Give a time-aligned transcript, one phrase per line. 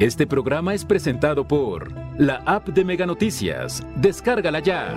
[0.00, 3.82] Este programa es presentado por la app de Mega Noticias.
[3.96, 4.94] Descárgala ya.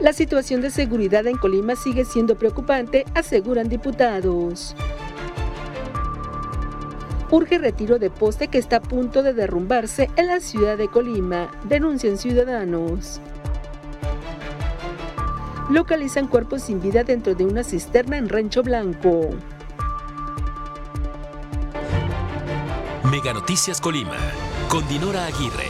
[0.00, 4.74] La situación de seguridad en Colima sigue siendo preocupante, aseguran diputados.
[7.30, 11.50] Urge retiro de poste que está a punto de derrumbarse en la ciudad de Colima,
[11.64, 13.20] denuncian ciudadanos.
[15.70, 19.28] Localizan cuerpos sin vida dentro de una cisterna en Rancho Blanco.
[23.10, 24.16] Mega Noticias Colima,
[24.70, 25.66] con Dinora Aguirre.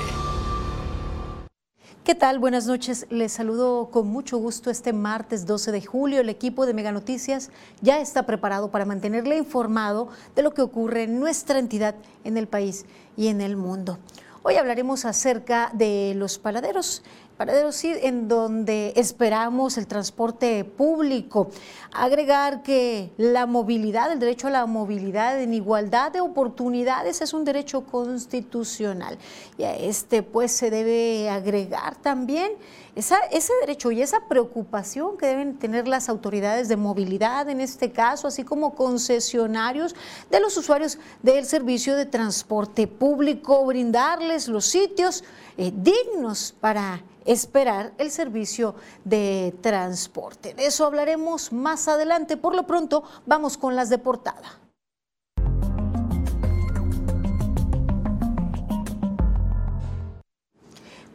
[2.05, 2.39] ¿Qué tal?
[2.39, 3.07] Buenas noches.
[3.11, 6.21] Les saludo con mucho gusto este martes 12 de julio.
[6.21, 11.03] El equipo de Mega Noticias ya está preparado para mantenerle informado de lo que ocurre
[11.03, 13.99] en nuestra entidad, en el país y en el mundo.
[14.43, 17.03] Hoy hablaremos acerca de los paladeros
[17.39, 21.51] paraderos sí, en donde esperamos el transporte público.
[21.93, 27.45] Agregar que la movilidad, el derecho a la movilidad en igualdad de oportunidades es un
[27.45, 29.19] derecho constitucional.
[29.57, 32.53] Y a este pues se debe agregar también
[32.99, 38.27] ese derecho y esa preocupación que deben tener las autoridades de movilidad en este caso,
[38.27, 39.95] así como concesionarios
[40.31, 45.23] de los usuarios del servicio de transporte público, brindarles los sitios
[45.57, 48.75] eh, dignos para esperar el servicio
[49.05, 50.55] de transporte.
[50.55, 52.37] De eso hablaremos más adelante.
[52.37, 54.59] Por lo pronto, vamos con las de portada.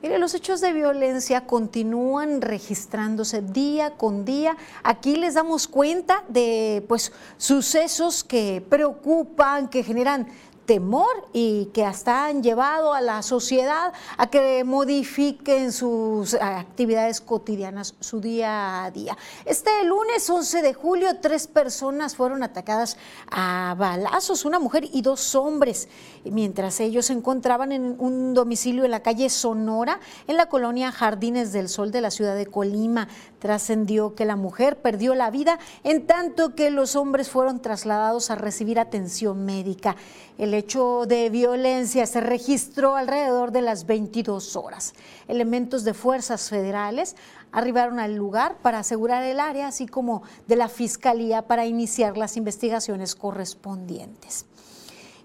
[0.04, 4.58] Mire, los hechos de violencia continúan registrándose día con día.
[4.84, 10.28] Aquí les damos cuenta de pues sucesos que preocupan, que generan
[10.66, 17.95] temor y que hasta han llevado a la sociedad a que modifiquen sus actividades cotidianas,
[18.00, 19.17] su día a día.
[19.45, 22.97] Este lunes 11 de julio, tres personas fueron atacadas
[23.30, 25.88] a balazos, una mujer y dos hombres,
[26.23, 31.51] mientras ellos se encontraban en un domicilio en la calle Sonora, en la colonia Jardines
[31.51, 33.07] del Sol de la ciudad de Colima.
[33.40, 38.35] Trascendió que la mujer perdió la vida en tanto que los hombres fueron trasladados a
[38.35, 39.95] recibir atención médica.
[40.38, 44.94] El hecho de violencia se registró alrededor de las 22 horas.
[45.27, 47.16] Elementos de fuerzas federales
[47.51, 52.35] arribaron al lugar para asegurar el área, así como de la Fiscalía para iniciar las
[52.35, 54.45] investigaciones correspondientes.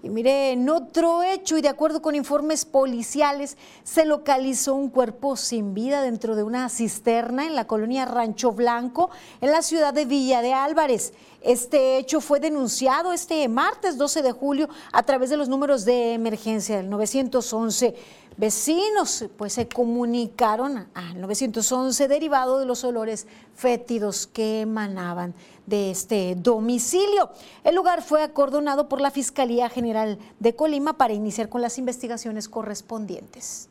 [0.08, 5.36] Y mire, en otro hecho y de acuerdo con informes policiales, se localizó un cuerpo
[5.36, 9.10] sin vida dentro de una cisterna en la colonia Rancho Blanco,
[9.42, 11.12] en la ciudad de Villa de Álvarez.
[11.42, 16.14] Este hecho fue denunciado este martes 12 de julio a través de los números de
[16.14, 17.94] emergencia del 911.
[18.38, 25.34] Vecinos pues se comunicaron al 911 derivado de los olores fétidos que emanaban
[25.68, 27.30] de este domicilio.
[27.64, 32.48] El lugar fue acordonado por la Fiscalía General de Colima para iniciar con las investigaciones
[32.48, 33.68] correspondientes.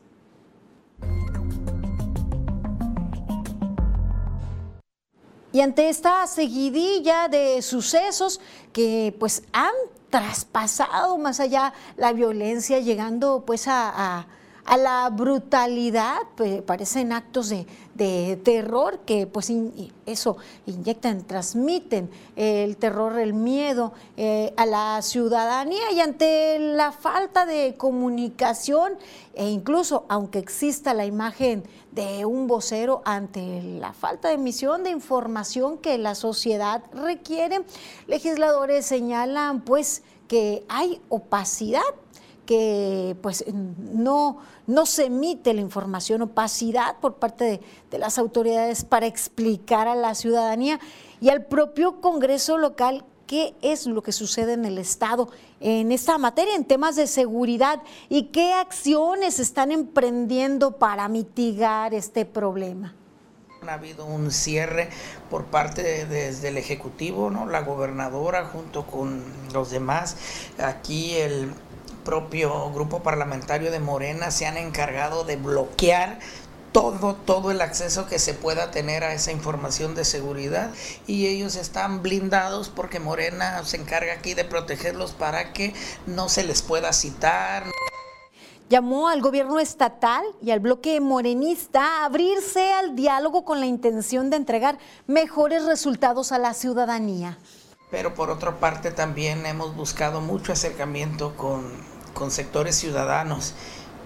[5.52, 8.40] Y ante esta seguidilla de sucesos
[8.72, 9.72] que pues han
[10.10, 14.37] traspasado más allá la violencia, llegando pues a a
[14.76, 17.66] la brutalidad, pues, parecen actos de,
[18.44, 19.50] terror que pues
[20.06, 20.36] eso
[20.66, 27.74] inyectan, transmiten el terror, el miedo eh, a la ciudadanía y ante la falta de
[27.76, 28.92] comunicación
[29.34, 34.90] e incluso aunque exista la imagen de un vocero ante la falta de emisión de
[34.90, 37.64] información que la sociedad requiere,
[38.06, 41.82] legisladores señalan pues que hay opacidad
[42.48, 43.44] que pues
[43.92, 47.60] no, no se emite la información, opacidad por parte
[47.90, 50.80] de, las autoridades para explicar a la ciudadanía
[51.20, 55.28] y al propio Congreso local qué es lo que sucede en el Estado
[55.60, 62.24] en esta materia, en temas de seguridad y qué acciones están emprendiendo para mitigar este
[62.24, 62.94] problema.
[63.66, 64.88] Ha habido un cierre
[65.28, 67.44] por parte de, desde el Ejecutivo, ¿no?
[67.44, 69.22] la gobernadora junto con
[69.52, 70.16] los demás.
[70.58, 71.52] Aquí el
[72.08, 76.20] propio grupo parlamentario de Morena se han encargado de bloquear
[76.72, 80.70] todo, todo el acceso que se pueda tener a esa información de seguridad
[81.06, 85.74] y ellos están blindados porque Morena se encarga aquí de protegerlos para que
[86.06, 87.64] no se les pueda citar.
[88.70, 94.30] Llamó al gobierno estatal y al bloque morenista a abrirse al diálogo con la intención
[94.30, 97.36] de entregar mejores resultados a la ciudadanía.
[97.90, 103.54] Pero por otra parte también hemos buscado mucho acercamiento con con sectores ciudadanos,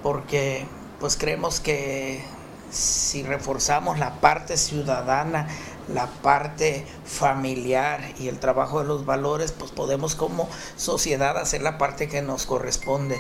[0.03, 0.67] porque
[1.01, 2.23] pues creemos que
[2.71, 5.49] si reforzamos la parte ciudadana,
[5.89, 11.79] la parte familiar y el trabajo de los valores, pues podemos como sociedad hacer la
[11.79, 13.19] parte que nos corresponde.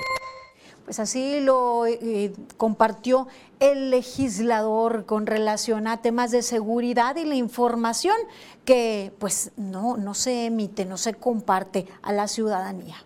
[0.84, 3.28] Pues así lo eh, compartió
[3.60, 8.16] el legislador con relación a temas de seguridad y la información
[8.66, 12.96] que pues no, no se emite, no se comparte a la ciudadanía.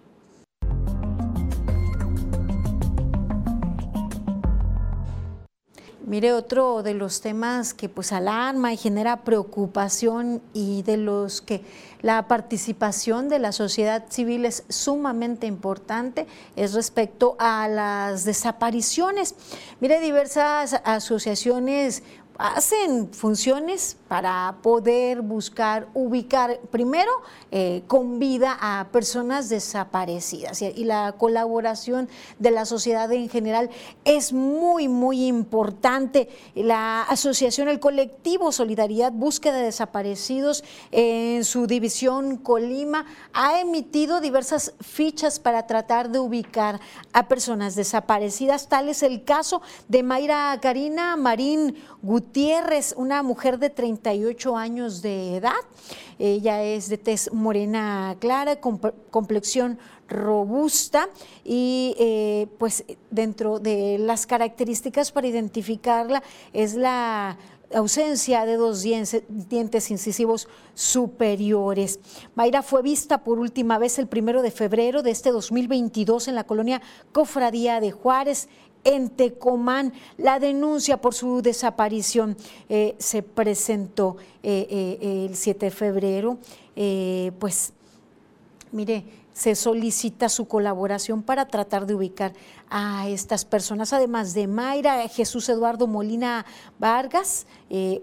[6.06, 11.62] Mire, otro de los temas que pues alarma y genera preocupación y de los que
[12.00, 19.35] la participación de la sociedad civil es sumamente importante es respecto a las desapariciones.
[19.81, 22.05] Mire, diversas asociaciones
[22.38, 27.11] hacen funciones para poder buscar, ubicar primero
[27.50, 33.71] eh, con vida a personas desaparecidas y, la colaboración de la sociedad en general
[34.05, 36.29] es muy, muy importante.
[36.55, 40.62] La asociación, el colectivo Solidaridad Búsqueda de Desaparecidos
[40.93, 46.81] en su división Colima ha emitido diversas fichas para tratar de ubicar
[47.12, 48.69] a personas desaparecidas.
[48.69, 52.25] Tal es el caso de Mayra Karina Marín Gutiérrez,
[52.96, 55.52] una mujer de 38 años de edad.
[56.19, 58.78] Ella es de tez morena clara, con
[59.11, 59.78] complexión
[60.08, 61.08] robusta
[61.44, 67.37] y eh, pues dentro de las características para identificarla es la
[67.75, 71.99] ausencia de dos dientes incisivos superiores.
[72.34, 76.44] Mayra fue vista por última vez el primero de febrero de este 2022 en la
[76.44, 76.81] colonia
[77.12, 78.49] Cofradía de Juárez
[78.87, 79.93] en Tecomán.
[80.17, 82.37] La denuncia por su desaparición
[82.69, 86.38] eh, se presentó eh, eh, el 7 de febrero.
[87.38, 87.73] pues,
[88.71, 92.33] mire, se solicita su colaboración para tratar de ubicar
[92.71, 96.47] a estas personas, además de Mayra, Jesús Eduardo Molina
[96.79, 97.47] Vargas,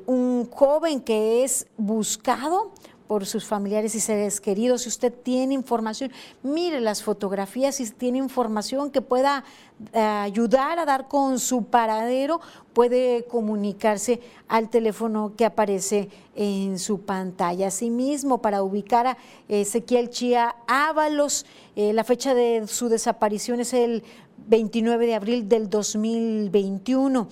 [0.06, 2.72] un joven que es buscado
[3.08, 4.84] por sus familiares y seres queridos.
[4.84, 6.12] Si usted tiene información,
[6.42, 9.44] mire las fotografías, si tiene información que pueda
[9.92, 12.40] eh, ayudar a dar con su paradero,
[12.74, 17.68] puede comunicarse al teléfono que aparece en su pantalla.
[17.68, 19.18] Asimismo, para ubicar a
[19.48, 21.46] Ezequiel Chía Ábalos,
[21.76, 24.04] eh, la fecha de su desaparición es el
[24.48, 27.28] 29 de abril del 2021.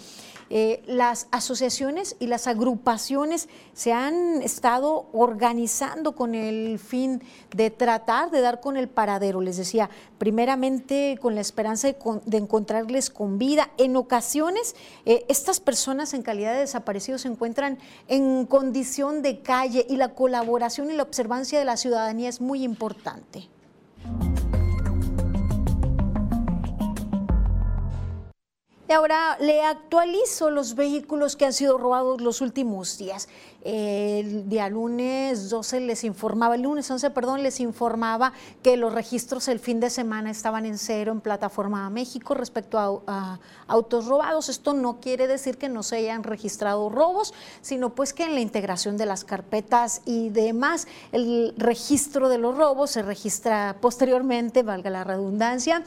[0.54, 7.24] Eh, las asociaciones y las agrupaciones se han estado organizando con el fin
[7.56, 9.40] de tratar de dar con el paradero.
[9.40, 13.72] Les decía, primeramente con la esperanza de, encontrarles con vida.
[13.78, 14.75] En ocasiones,
[15.06, 17.78] eh, estas personas en calidad de desaparecidos se encuentran
[18.10, 22.66] en condición de calle y la colaboración y la observancia de la ciudadanía es muy
[22.66, 23.48] importante.
[28.93, 33.29] Ahora le actualizo los vehículos que han sido robados los últimos días.
[33.63, 38.33] El día lunes 12 les informaba, el lunes 11, perdón, les informaba
[38.63, 43.39] que los registros el fin de semana estaban en cero en Plataforma México respecto a,
[43.67, 44.49] autos robados.
[44.49, 48.41] Esto no quiere decir que no se hayan registrado robos, sino pues que en la
[48.41, 54.89] integración de las carpetas y demás, el registro de los robos se registra posteriormente, valga
[54.89, 55.83] la redundancia.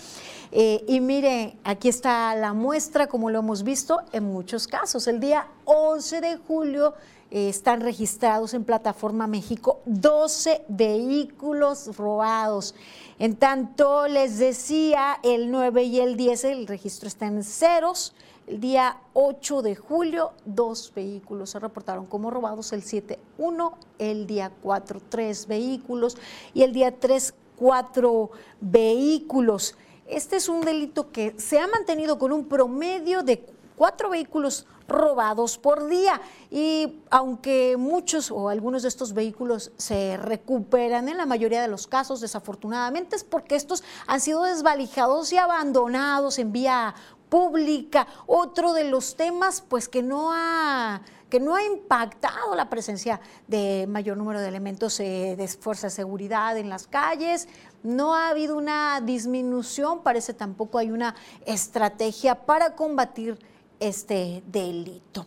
[0.57, 5.09] Eh, y mire, aquí está la muestra, como lo hemos visto en muchos casos.
[5.09, 6.95] El día 11 de julio
[7.33, 12.77] eh, están registrados en Plataforma México 12 vehículos robados.
[13.19, 18.15] En tanto, les decía, el 9 y el 10, el registro está en ceros.
[18.47, 22.73] El día 8 de julio, dos vehículos se reportaron como robados.
[22.73, 23.79] El 7, 1.
[23.99, 26.17] El día 4, tres vehículos.
[26.53, 28.31] Y el día 3, cuatro
[28.61, 29.77] vehículos.
[30.07, 33.45] Este es un delito que se ha mantenido con un promedio de
[33.77, 36.21] cuatro vehículos robados por día.
[36.51, 41.87] Y aunque muchos o algunos de estos vehículos se recuperan en la mayoría de los
[41.87, 46.95] casos, desafortunadamente es porque estos han sido desvalijados y abandonados en vía
[47.35, 48.07] pública.
[48.29, 53.87] Otro de los temas, pues que no ha que no ha impactado la presencia de
[53.89, 57.49] mayor número de elementos eh, de fuerza de seguridad en las calles.
[57.83, 63.37] No ha habido una disminución, parece tampoco hay una estrategia para combatir
[63.81, 65.27] este delito.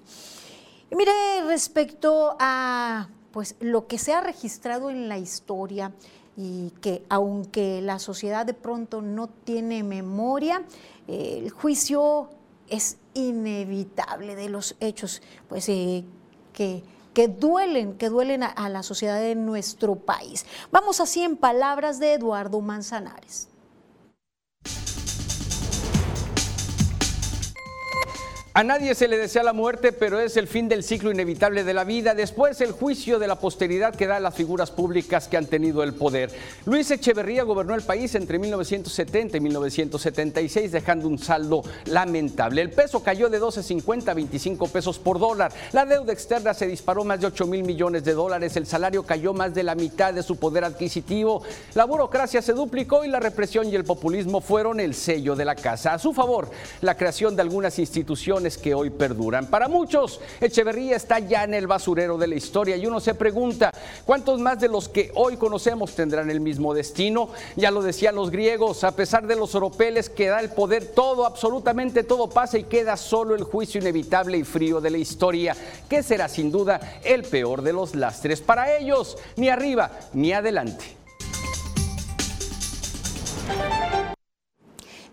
[0.90, 1.12] Y mire,
[1.46, 5.92] respecto a pues, lo que se ha registrado en la historia
[6.38, 10.64] y que aunque la sociedad de pronto no tiene memoria,
[11.08, 12.30] el juicio
[12.70, 16.06] es inevitable de los hechos pues, eh,
[16.54, 20.46] que, que duelen, que duelen a la sociedad de nuestro país.
[20.72, 23.50] Vamos así en palabras de Eduardo Manzanares.
[28.58, 31.76] A nadie se le desea la muerte, pero es el fin del ciclo inevitable de
[31.76, 32.16] la vida.
[32.16, 35.84] Después el juicio de la posteridad que da a las figuras públicas que han tenido
[35.84, 36.32] el poder.
[36.66, 42.64] Luis Echeverría gobernó el país entre 1970 y 1976, dejando un saldo lamentable.
[42.64, 45.54] El peso cayó de 12.50 a 25 pesos por dólar.
[45.72, 48.58] La deuda externa se disparó más de 8 mil millones de dólares.
[48.58, 51.44] El salario cayó más de la mitad de su poder adquisitivo.
[51.76, 55.54] La burocracia se duplicó y la represión y el populismo fueron el sello de la
[55.54, 55.94] casa.
[55.94, 56.50] A su favor,
[56.82, 59.48] la creación de algunas instituciones que hoy perduran.
[59.48, 63.72] Para muchos, Echeverría está ya en el basurero de la historia y uno se pregunta,
[64.06, 67.30] ¿cuántos más de los que hoy conocemos tendrán el mismo destino?
[67.56, 71.26] Ya lo decían los griegos, a pesar de los oropeles que da el poder, todo,
[71.26, 75.56] absolutamente todo pasa y queda solo el juicio inevitable y frío de la historia,
[75.90, 80.98] que será sin duda el peor de los lastres para ellos, ni arriba ni adelante.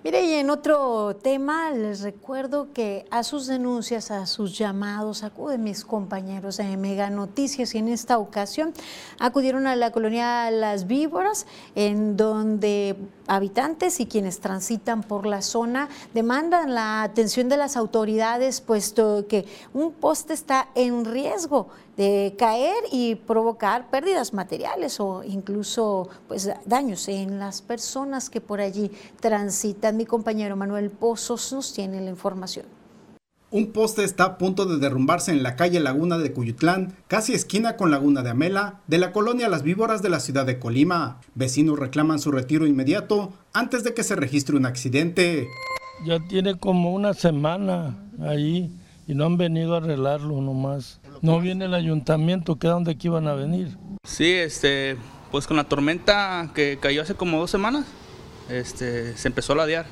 [0.05, 5.65] Mire, y en otro tema, les recuerdo que a sus denuncias, a sus llamados, acuden
[5.65, 8.75] mis compañeros de Mega Noticias y en esta ocasión
[9.19, 12.97] acudieron a la colonia Las Víboras, en donde
[13.29, 19.47] habitantes y quienes transitan por la zona demandan la atención de las autoridades, puesto que
[19.73, 27.09] un poste está en riesgo de caer y provocar pérdidas materiales o incluso pues, daños
[27.09, 29.97] en las personas que por allí transitan.
[29.97, 32.67] Mi compañero Manuel Pozos nos tiene la información.
[33.55, 37.77] Un poste está a punto de derrumbarse en la calle Laguna de Cuyutlán, casi esquina
[37.77, 41.21] con Laguna de Amela, de la colonia Las Víboras de la ciudad de Colima.
[41.37, 45.47] Vecinos reclaman su retiro inmediato antes de que se registre un accidente.
[46.05, 48.73] Ya tiene como una semana ahí
[49.07, 51.01] y no han venido a arreglarlo nomás.
[51.23, 53.77] No viene el ayuntamiento, que donde aquí iban a venir.
[54.05, 54.97] Sí, este,
[55.31, 57.87] pues con la tormenta que cayó hace como dos semanas,
[58.49, 59.87] este, se empezó a ladear.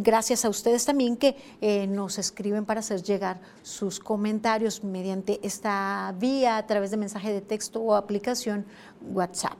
[0.00, 6.14] gracias a ustedes también que eh, nos escriben para hacer llegar sus comentarios mediante esta
[6.18, 8.66] vía a través de mensaje de texto o aplicación
[9.00, 9.56] WhatsApp.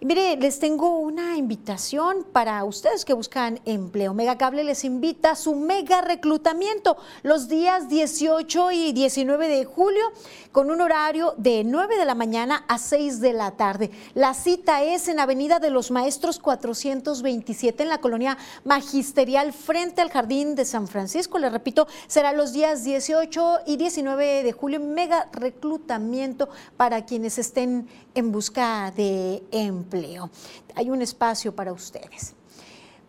[0.00, 4.14] Y mire, les tengo una invitación para ustedes que buscan empleo.
[4.14, 10.04] Megacable les invita a su mega reclutamiento los días 18 y 19 de julio
[10.52, 13.90] con un horario de 9 de la mañana a 6 de la tarde.
[14.14, 20.10] La cita es en Avenida de los Maestros 427 en la colonia magisterial frente al
[20.10, 21.38] Jardín de San Francisco.
[21.38, 24.80] Les repito, será los días 18 y 19 de julio.
[24.80, 30.28] Mega reclutamiento para quienes estén en busca de empleo.
[30.74, 32.34] Hay un espacio para ustedes.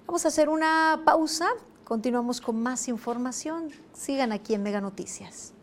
[0.05, 1.47] Vamos a hacer una pausa.
[1.83, 3.69] Continuamos con más información.
[3.91, 5.53] Sigan aquí en Mega Noticias.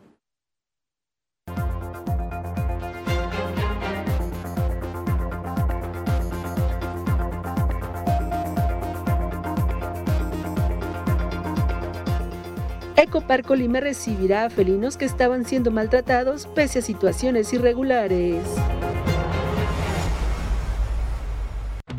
[12.97, 18.43] Ecoparco Lima recibirá a felinos que estaban siendo maltratados pese a situaciones irregulares.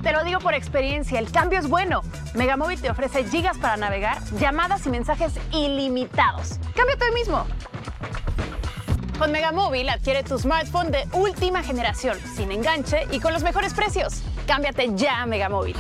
[0.07, 2.01] Te lo digo por experiencia, el cambio es bueno.
[2.33, 6.59] Megamóvil te ofrece gigas para navegar, llamadas y mensajes ilimitados.
[6.73, 7.45] Cámbiate hoy mismo.
[9.19, 14.21] Con Megamóvil adquiere tu smartphone de última generación, sin enganche y con los mejores precios.
[14.47, 15.75] Cámbiate ya a Megamóvil.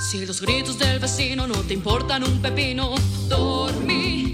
[0.00, 2.96] Si los gritos del vecino no te importan un pepino,
[3.28, 4.25] dormí.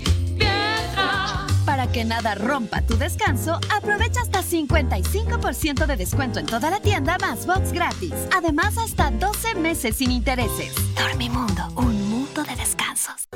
[1.64, 7.18] Para que nada rompa tu descanso, aprovecha hasta 55% de descuento en toda la tienda
[7.18, 8.14] más box gratis.
[8.36, 10.74] Además, hasta 12 meses sin intereses.
[10.96, 13.28] Dormimundo, un mundo de descansos.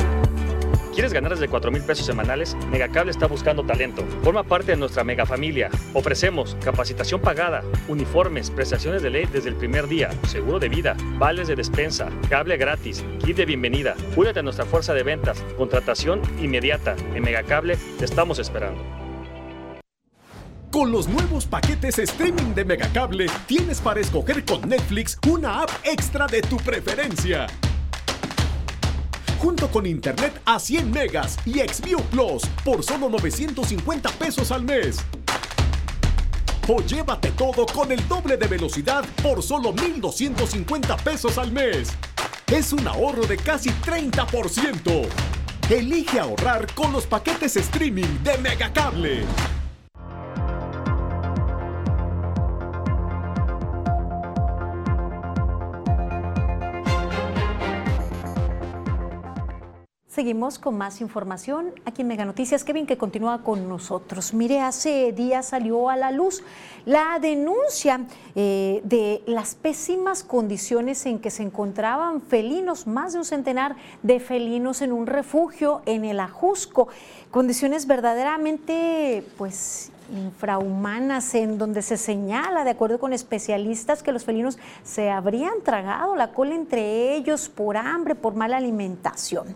[0.96, 2.56] ¿Quieres ganar desde 4 mil pesos semanales?
[2.70, 4.02] Megacable está buscando talento.
[4.24, 5.68] Forma parte de nuestra mega familia.
[5.92, 11.48] Ofrecemos capacitación pagada, uniformes, prestaciones de ley desde el primer día, seguro de vida, vales
[11.48, 13.94] de despensa, cable gratis, kit de bienvenida.
[14.16, 16.96] Únete a nuestra fuerza de ventas, contratación inmediata.
[17.14, 18.82] En Megacable te estamos esperando.
[20.70, 26.26] Con los nuevos paquetes streaming de Megacable, tienes para escoger con Netflix una app extra
[26.26, 27.48] de tu preferencia
[29.38, 34.98] junto con internet a 100 megas y Xview Plus por solo 950 pesos al mes.
[36.68, 41.88] O llévate todo con el doble de velocidad por solo 1,250 pesos al mes.
[42.48, 45.06] Es un ahorro de casi 30%.
[45.70, 49.24] Elige ahorrar con los paquetes streaming de Megacable.
[60.16, 62.64] Seguimos con más información aquí en Mega Noticias.
[62.64, 64.32] Kevin, que continúa con nosotros.
[64.32, 66.42] Mire, hace días salió a la luz
[66.86, 68.00] la denuncia
[68.34, 74.18] eh, de las pésimas condiciones en que se encontraban felinos, más de un centenar de
[74.18, 76.88] felinos en un refugio en el Ajusco.
[77.30, 84.58] Condiciones verdaderamente, pues, infrahumanas en donde se señala, de acuerdo con especialistas, que los felinos
[84.84, 89.46] se habrían tragado la cola entre ellos por hambre, por mala alimentación.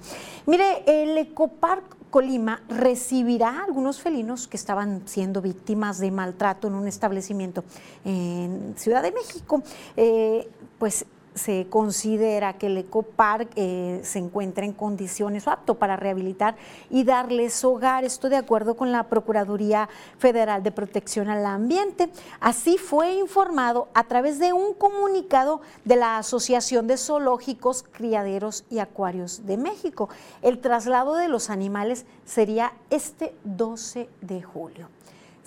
[0.47, 6.89] Mire, el Ecopark Colima recibirá algunos felinos que estaban siendo víctimas de maltrato en un
[6.89, 7.63] establecimiento
[8.05, 9.63] en Ciudad de México.
[9.97, 16.57] Eh, pues se considera que el ecopark eh, se encuentra en condiciones apto para rehabilitar
[16.91, 18.05] y darles hogar.
[18.05, 22.11] Esto de acuerdo con la Procuraduría Federal de Protección al Ambiente.
[22.41, 28.79] Así fue informado a través de un comunicado de la Asociación de Zoológicos, Criaderos y
[28.79, 30.09] Acuarios de México.
[30.43, 34.89] El traslado de los animales sería este 12 de julio.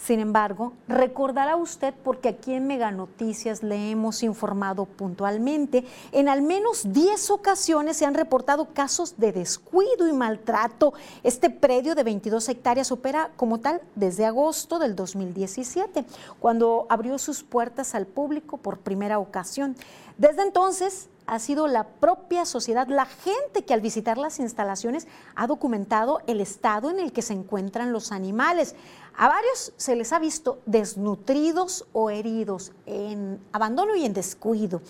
[0.03, 6.42] Sin embargo, recordará usted, porque aquí en Mega Noticias le hemos informado puntualmente, en al
[6.42, 10.94] menos 10 ocasiones se han reportado casos de descuido y maltrato.
[11.24, 16.03] Este predio de 22 hectáreas opera como tal desde agosto del 2017,
[16.37, 19.77] cuando abrió sus puertas al público por primera ocasión.
[20.18, 25.48] Desde entonces, ha sido la propia sociedad, la gente que al visitar las instalaciones ha
[25.48, 28.75] documentado el estado en el que se encuentran los animales.
[29.15, 34.81] A varios se les ha visto desnutridos o heridos, en abandono y en descuido,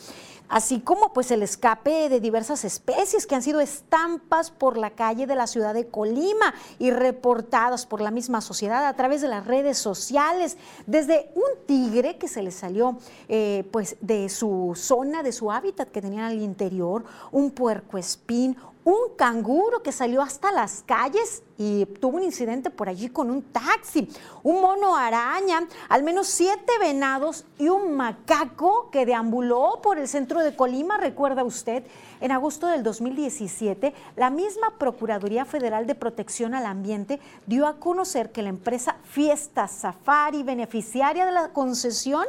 [0.48, 5.28] así como pues el escape de diversas especies que han sido estampas por la calle
[5.28, 9.46] de la ciudad de Colima y reportadas por la misma sociedad a través de las
[9.46, 15.34] redes sociales, desde un tigre que se les salió eh, pues de su zona, de
[15.34, 18.56] su hábitat que tenían al interior, un puerco espín,
[18.86, 23.42] un canguro que salió hasta las calles y tuvo un incidente por allí con un
[23.42, 24.10] taxi,
[24.42, 30.44] un mono araña, al menos siete venados y un macaco que deambuló por el centro
[30.44, 31.84] de Colima, recuerda usted,
[32.22, 38.32] en agosto del 2017, la misma Procuraduría Federal de Protección al Ambiente dio a conocer
[38.32, 42.26] que la empresa Fiesta Safari, beneficiaria de la concesión,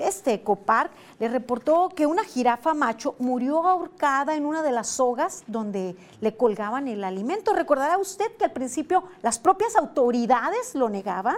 [0.00, 5.44] este ecopark le reportó que una jirafa macho murió ahorcada en una de las sogas
[5.46, 7.54] donde le colgaban el alimento.
[7.54, 11.36] Recordará usted que al principio las propias autoridades lo negaban.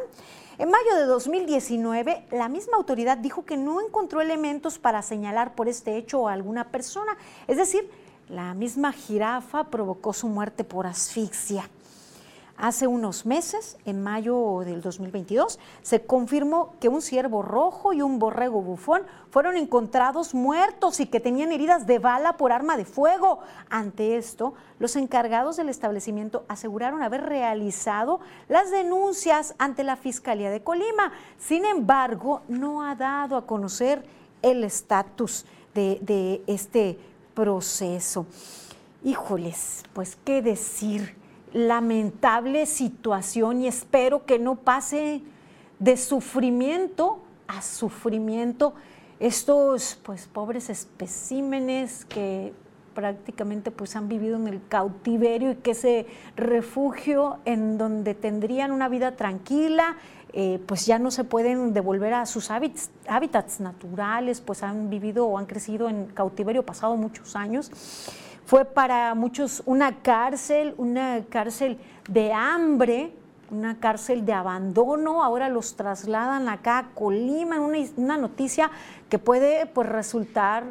[0.59, 5.69] En mayo de 2019, la misma autoridad dijo que no encontró elementos para señalar por
[5.69, 7.17] este hecho a alguna persona.
[7.49, 7.91] Es decir,
[8.29, 11.69] la misma jirafa provocó su muerte por asfixia.
[12.63, 18.21] Hace unos meses, en mayo del 2022, se confirmó que un ciervo rojo y un
[18.21, 23.41] borrego bufón fueron encontrados muertos y que tenían heridas de bala por arma de fuego.
[23.69, 30.63] Ante esto, los encargados del establecimiento aseguraron haber realizado las denuncias ante la Fiscalía de
[30.63, 31.11] Colima.
[31.39, 34.05] Sin embargo, no ha dado a conocer
[34.41, 36.97] el estatus de, este
[37.35, 38.25] proceso.
[39.03, 41.21] Híjoles, pues qué decir
[41.53, 45.23] lamentable situación y espero que no pase
[45.79, 48.75] de sufrimiento a sufrimiento
[49.21, 52.53] estos pues pobres especímenes que
[52.95, 58.89] prácticamente pues han vivido en el cautiverio y que ese refugio en donde tendrían una
[58.89, 59.97] vida tranquila,
[60.33, 65.27] eh, pues ya no se pueden devolver a sus hábitats, hábitats naturales, pues han vivido
[65.27, 67.71] o han crecido en cautiverio pasado muchos años
[68.47, 71.79] fue para muchos una cárcel, una cárcel
[72.09, 73.13] de hambre,
[73.51, 78.71] una cárcel de abandono, ahora los trasladan acá a Colima, una, una noticia
[79.09, 80.65] que puede pues, resultar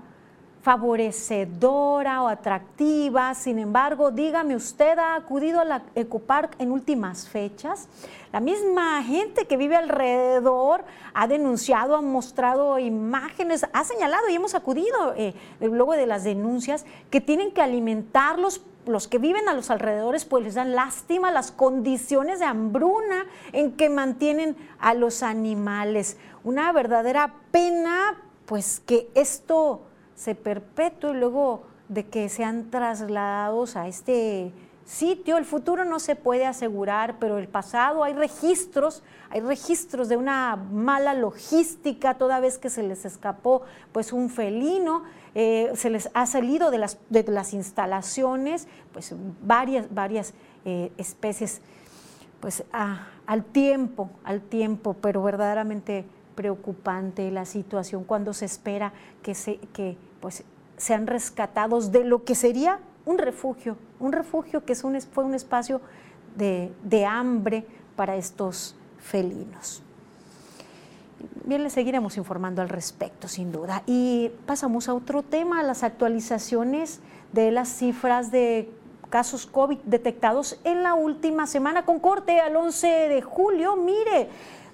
[0.62, 3.34] favorecedora o atractiva.
[3.34, 7.88] Sin embargo, dígame, ¿usted ha acudido a la Ecopark en últimas fechas?
[8.32, 14.56] La misma gente que vive alrededor ha denunciado, ha mostrado imágenes, ha señalado y hemos
[14.56, 19.69] acudido eh, luego de las denuncias que tienen que alimentarlos los que viven a los
[19.69, 26.17] alrededores pues les dan lástima las condiciones de hambruna en que mantienen a los animales.
[26.43, 29.84] Una verdadera pena pues que esto
[30.21, 34.51] se perpetúe luego de que sean trasladados a este
[34.86, 35.39] sitio.
[35.39, 40.55] El futuro no se puede asegurar, pero el pasado hay registros, hay registros de una
[40.55, 46.27] mala logística toda vez que se les escapó pues un felino, eh, se les ha
[46.27, 51.62] salido de las, de las instalaciones pues varias, varias eh, especies
[52.39, 56.05] pues al tiempo, al tiempo, pero verdaderamente
[56.36, 60.43] preocupante la situación cuando se espera que, se, que pues,
[60.77, 65.34] sean rescatados de lo que sería un refugio, un refugio que es un, fue un
[65.34, 65.81] espacio
[66.36, 69.84] de, hambre para estos felinos.
[71.45, 73.84] Bien, les seguiremos informando al respecto, sin duda.
[73.86, 76.99] Y pasamos a otro tema, las actualizaciones
[77.31, 78.71] de las cifras de
[79.10, 83.75] casos COVID detectados en la última semana con corte al 11 de julio.
[83.75, 84.29] Mire,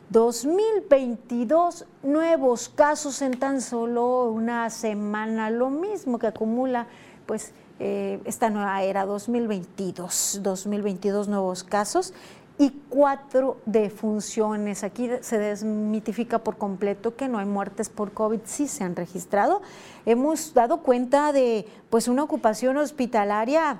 [0.09, 6.87] 2022 nuevos casos en tan solo una semana, lo mismo que acumula
[7.25, 12.13] pues eh, esta nueva era 2022, 2022 nuevos casos
[12.57, 14.83] y cuatro defunciones.
[14.83, 19.61] Aquí se desmitifica por completo que no hay muertes por COVID, sí se han registrado.
[20.05, 23.77] Hemos dado cuenta de pues una ocupación hospitalaria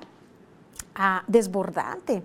[0.94, 2.22] ah, desbordante.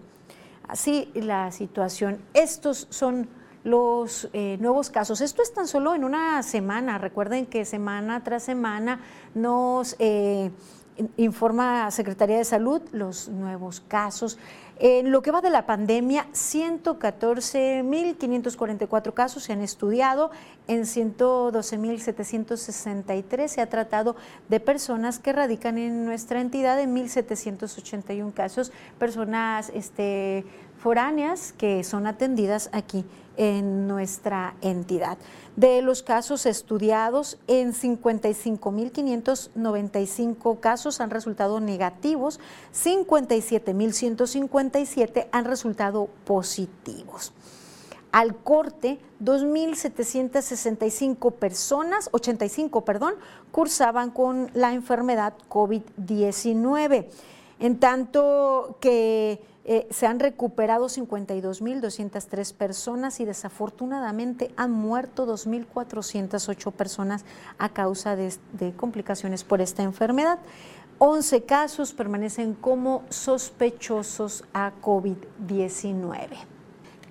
[0.68, 2.20] Así la situación.
[2.34, 3.28] Estos son
[3.64, 5.22] los eh, nuevos casos.
[5.22, 6.98] Esto es tan solo en una semana.
[6.98, 9.00] Recuerden que semana tras semana
[9.34, 10.52] nos eh,
[11.18, 14.38] informa Secretaría de Salud los nuevos casos.
[14.80, 20.32] En lo que va de la pandemia, 114.544 casos se han estudiado,
[20.68, 24.16] en 112.763 se ha tratado
[24.50, 30.44] de personas que radican en nuestra entidad, en 1.781 casos, personas este,
[30.84, 33.06] foráneas que son atendidas aquí
[33.38, 35.18] en nuestra entidad.
[35.56, 42.42] De los casos estudiados, en 55.595 casos han resultado negativos,
[42.74, 47.32] 57.157 han resultado positivos.
[48.12, 53.14] Al corte, 2.765 personas, 85, perdón,
[53.52, 57.08] cursaban con la enfermedad COVID-19.
[57.60, 67.24] En tanto que eh, se han recuperado 52.203 personas y desafortunadamente han muerto 2.408 personas
[67.58, 70.40] a causa de, de complicaciones por esta enfermedad.
[71.00, 76.28] 11 casos permanecen como sospechosos a COVID-19.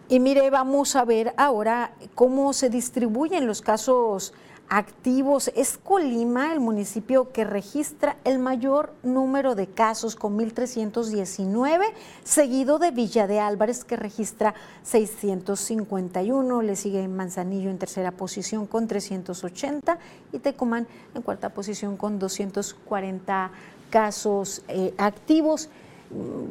[0.09, 4.35] Y mire, vamos a ver ahora cómo se distribuyen los casos
[4.73, 5.53] activos.
[5.55, 11.85] Es Colima el municipio que registra el mayor número de casos con 1.319,
[12.25, 14.55] seguido de Villa de Álvarez que registra
[14.85, 19.99] 651, le sigue Manzanillo en tercera posición con 380
[20.33, 23.51] y Tecomán en cuarta posición con 240
[23.91, 25.69] casos eh, activos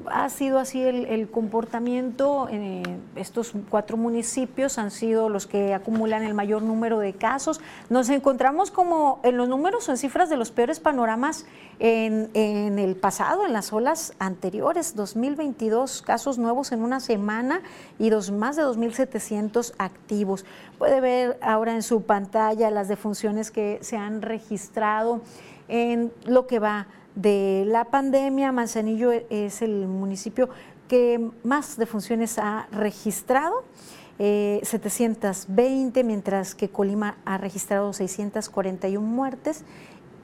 [0.07, 2.47] ha sido así el, comportamiento.
[2.51, 2.83] Eh,
[3.15, 7.61] estos cuatro municipios han sido los que acumulan el mayor número de casos.
[7.89, 11.45] Nos encontramos como en los números o en cifras de los peores panoramas
[11.83, 14.95] en, el pasado, en las olas anteriores.
[14.95, 17.61] 2022 casos nuevos en una semana
[17.97, 20.45] y dos, más de 2.700 activos.
[20.77, 25.21] Puede ver ahora en su pantalla las defunciones que se han registrado
[25.67, 28.51] en lo que va de la pandemia.
[28.51, 30.49] Manzanillo es el municipio
[30.87, 33.63] que más defunciones ha registrado.
[34.19, 39.63] 720, eh, mientras que Colima ha registrado 641 muertes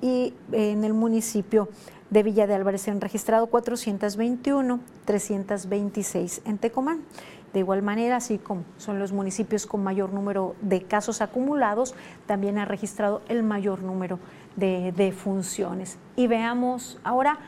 [0.02, 1.70] y en el municipio
[2.10, 7.02] de Villa de Álvarez se han registrado 421, 326 en Tecomán.
[7.54, 12.58] De igual manera, así como son los municipios con mayor número de casos acumulados, también
[12.58, 14.20] ha registrado el mayor número
[14.56, 15.98] de, funciones.
[16.16, 17.40] Y veamos ahora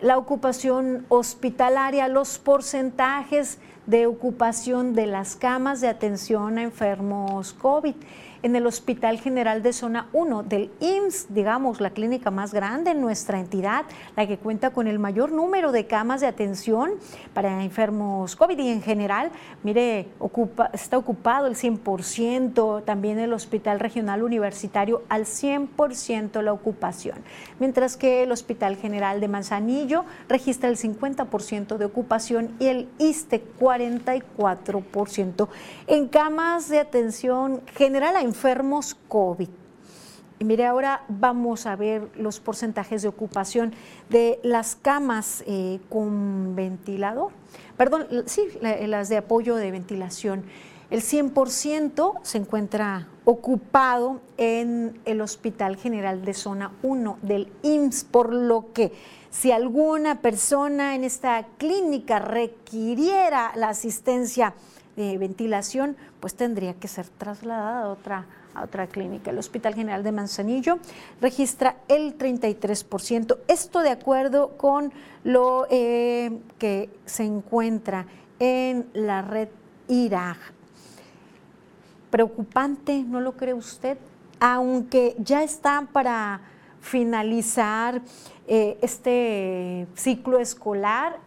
[0.00, 7.94] la ocupación hospitalaria, los porcentajes de ocupación de las camas de atención a enfermos COVID
[8.42, 13.00] en el Hospital General de Zona 1 del IMSS, digamos, la clínica más grande en
[13.00, 13.84] nuestra entidad,
[14.16, 16.92] la que cuenta con el mayor número de camas de atención
[17.34, 19.30] para enfermos COVID y en general,
[19.62, 20.08] mire,
[20.72, 27.18] está ocupado el 100%, también el Hospital Regional Universitario al 100% la ocupación,
[27.58, 33.42] mientras que el Hospital General de Manzanillo registra el 50% de ocupación y el ISTE
[33.58, 35.48] 44%.
[35.86, 39.48] En camas de atención general hay enfermos COVID.
[40.40, 43.72] Y mire, ahora vamos a ver los porcentajes de ocupación
[44.08, 47.32] de las camas eh, con ventilador.
[47.76, 50.44] Perdón, sí, las de apoyo de ventilación.
[50.90, 58.32] El 100% se encuentra ocupado en el Hospital General de Zona 1 del IMSS, por
[58.32, 58.92] lo que
[59.30, 64.54] si alguna persona en esta clínica requiriera la asistencia
[64.98, 69.30] de ventilación, pues tendría que ser trasladada a otra, a otra clínica.
[69.30, 70.78] El Hospital General de Manzanillo
[71.20, 73.38] registra el 33%.
[73.46, 74.92] Esto de acuerdo con
[75.24, 78.06] lo eh, que se encuentra
[78.40, 79.48] en la red
[79.86, 80.36] IRAG.
[82.10, 83.98] Preocupante, ¿no lo cree usted?
[84.40, 86.40] Aunque ya está para
[86.80, 88.02] finalizar
[88.46, 91.18] eh, este ciclo escolar,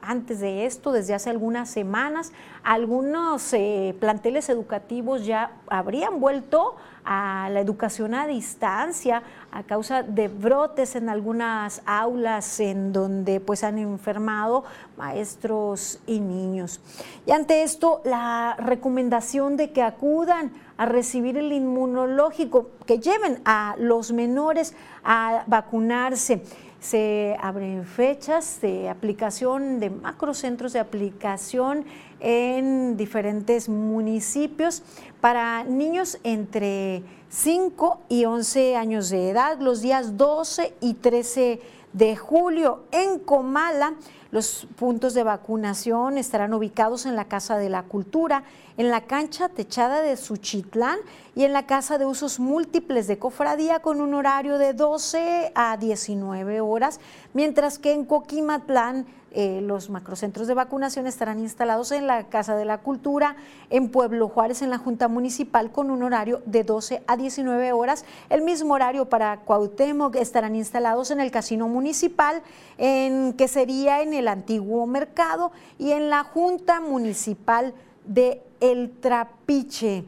[0.00, 7.48] antes de esto, desde hace algunas semanas, algunos eh, planteles educativos ya habrían vuelto a
[7.50, 13.78] la educación a distancia a causa de brotes en algunas aulas en donde pues han
[13.78, 14.64] enfermado
[14.96, 16.80] maestros y niños.
[17.26, 23.74] Y ante esto, la recomendación de que acudan a recibir el inmunológico, que lleven a
[23.78, 26.42] los menores a vacunarse
[26.82, 31.84] se abren fechas de aplicación de macrocentros de aplicación
[32.18, 34.82] en diferentes municipios
[35.20, 41.60] para niños entre 5 y 11 años de edad los días 12 y 13
[41.92, 43.94] de julio en Comala.
[44.32, 48.42] Los puntos de vacunación estarán ubicados en la Casa de la Cultura,
[48.76, 50.98] en la cancha techada de Suchitlán
[51.34, 55.76] y en la Casa de Usos Múltiples de Cofradía con un horario de 12 a
[55.76, 57.00] 19 horas,
[57.34, 62.66] mientras que en Coquimatlán eh, los macrocentros de vacunación estarán instalados en la Casa de
[62.66, 63.36] la Cultura,
[63.70, 68.04] en Pueblo Juárez, en la Junta Municipal, con un horario de 12 a 19 horas.
[68.28, 72.42] El mismo horario para Cuauhtémoc estarán instalados en el Casino Municipal,
[72.76, 77.72] en, que sería en el antiguo mercado, y en la Junta Municipal
[78.04, 80.04] de El Trapiche.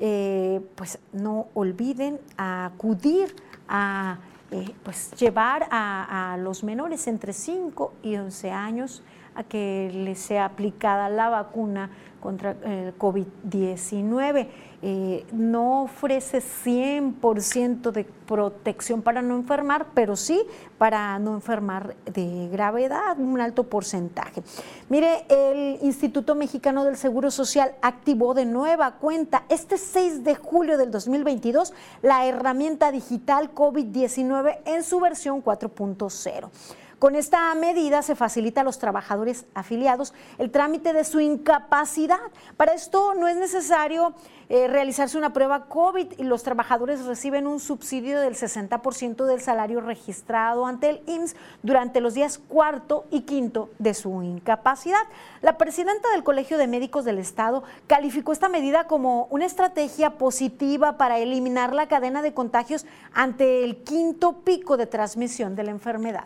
[0.00, 3.34] Eh, pues no olviden acudir
[3.68, 4.18] a
[4.52, 9.02] eh, pues llevar a, los menores entre 5 y 11 años
[9.34, 14.48] a que les sea aplicada la vacuna contra el COVID-19.
[14.80, 20.40] Eh, no ofrece 100% de protección para no enfermar, pero sí
[20.78, 24.42] para no enfermar de gravedad, un alto porcentaje.
[24.88, 30.78] Mire, el Instituto Mexicano del Seguro Social activó de nueva cuenta este 6 de julio
[30.78, 36.50] del 2022 la herramienta digital COVID-19 en su versión 4.0.
[36.98, 42.18] Con esta medida se facilita a los trabajadores afiliados el trámite de su incapacidad.
[42.56, 44.14] Para esto no es necesario
[44.48, 49.80] eh, realizarse una prueba COVID y los trabajadores reciben un subsidio del 60% del salario
[49.80, 55.02] registrado ante el IMSS durante los días cuarto y quinto de su incapacidad.
[55.40, 60.96] La presidenta del Colegio de Médicos del Estado calificó esta medida como una estrategia positiva
[60.96, 66.24] para eliminar la cadena de contagios ante el quinto pico de transmisión de la enfermedad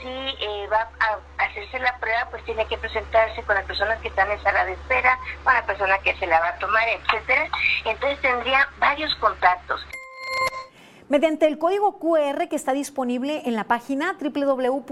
[0.00, 4.08] si eh, va a hacerse la prueba, pues tiene que presentarse con las personas que
[4.08, 7.48] están en sala de espera, con la persona que se la va a tomar, etcétera.
[7.84, 9.80] Entonces tendría varios contactos.
[11.08, 14.86] Mediante el código QR que está disponible en la página www.ims.gov.mx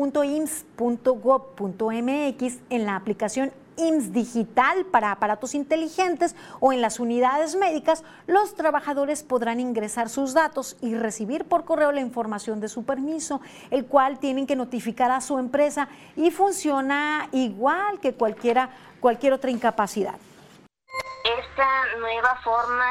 [2.70, 9.22] en la aplicación IMSS Digital para aparatos inteligentes o en las unidades médicas, los trabajadores
[9.22, 14.18] podrán ingresar sus datos y recibir por correo la información de su permiso, el cual
[14.18, 20.14] tienen que notificar a su empresa y funciona igual que cualquiera, cualquier otra incapacidad.
[21.24, 22.84] Esta nueva forma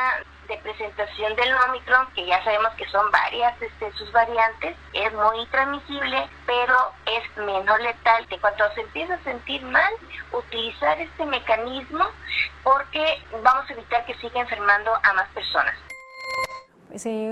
[0.48, 5.46] de presentación del Omicron, que ya sabemos que son varias este, sus variantes, es muy
[5.48, 6.76] transmisible, pero
[7.06, 8.28] es menos letal.
[8.28, 9.94] Que cuando se empieza a sentir mal,
[10.32, 12.06] utilizar este mecanismo
[12.64, 15.76] porque vamos a evitar que siga enfermando a más personas.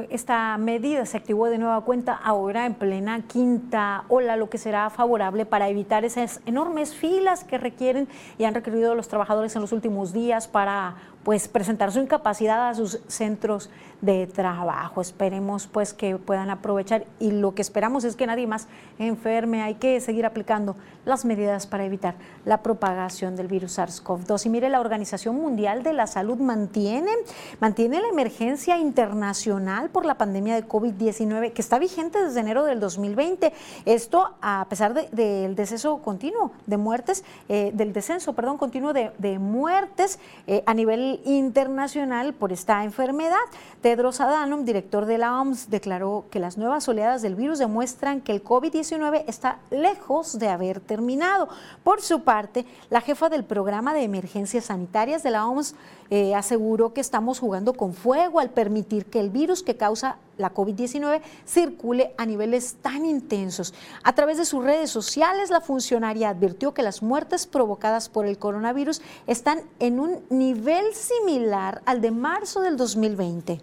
[0.10, 4.90] esta medida se activó de nueva cuenta ahora en plena quinta ola, lo que será
[4.90, 9.72] favorable para evitar esas enormes filas que requieren y han requerido los trabajadores en los
[9.72, 13.70] últimos días para pues presentar su incapacidad a sus centros
[14.02, 15.02] de trabajo.
[15.02, 19.62] Esperemos pues que puedan aprovechar y lo que esperamos es que nadie más enferme.
[19.62, 24.46] Hay que seguir aplicando las medidas para evitar la propagación del virus SARS-CoV-2.
[24.46, 27.12] Y mire, la Organización Mundial de la Salud mantiene,
[27.60, 32.80] mantiene la emergencia internacional por la pandemia de COVID-19 que está vigente desde enero del
[32.80, 33.54] 2020.
[33.86, 40.20] Esto a pesar del deceso continuo de muertes, eh, del descenso, perdón, continuo de, muertes
[40.48, 43.38] eh, a nivel internacional por esta enfermedad.
[43.82, 48.32] Tedros Adhanom, director de la OMS, declaró que las nuevas oleadas del virus demuestran que
[48.32, 51.50] el COVID-19 está lejos de haber terminado.
[51.84, 55.76] Por su parte, la jefa del programa de emergencias sanitarias de la OMS
[56.10, 60.54] eh, aseguró que estamos jugando con fuego al permitir que el virus que causa la
[60.54, 63.74] COVID-19 circule a niveles tan intensos.
[64.04, 68.38] A través de sus redes sociales, la funcionaria advirtió que las muertes provocadas por el
[68.38, 73.62] coronavirus están en un nivel similar al de marzo del 2020.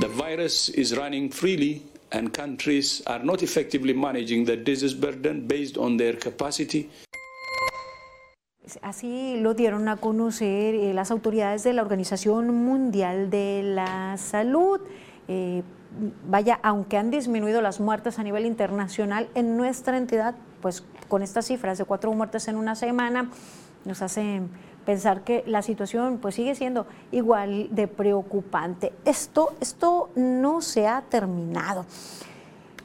[0.00, 5.76] The virus is running freely and countries are not effectively managing the disease burden based
[5.76, 6.88] on their capacity.
[8.82, 14.80] Así lo dieron a conocer eh, las autoridades de la Organización Mundial de la Salud.
[15.28, 15.62] Eh,
[16.26, 21.46] vaya, aunque han disminuido las muertes a nivel internacional, en nuestra entidad, pues con estas
[21.46, 23.30] cifras de cuatro muertes en una semana,
[23.84, 24.50] nos hacen
[24.84, 28.92] pensar que la situación pues sigue siendo igual de preocupante.
[29.04, 31.84] Esto, esto no se ha terminado.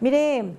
[0.02, 0.54] Mire,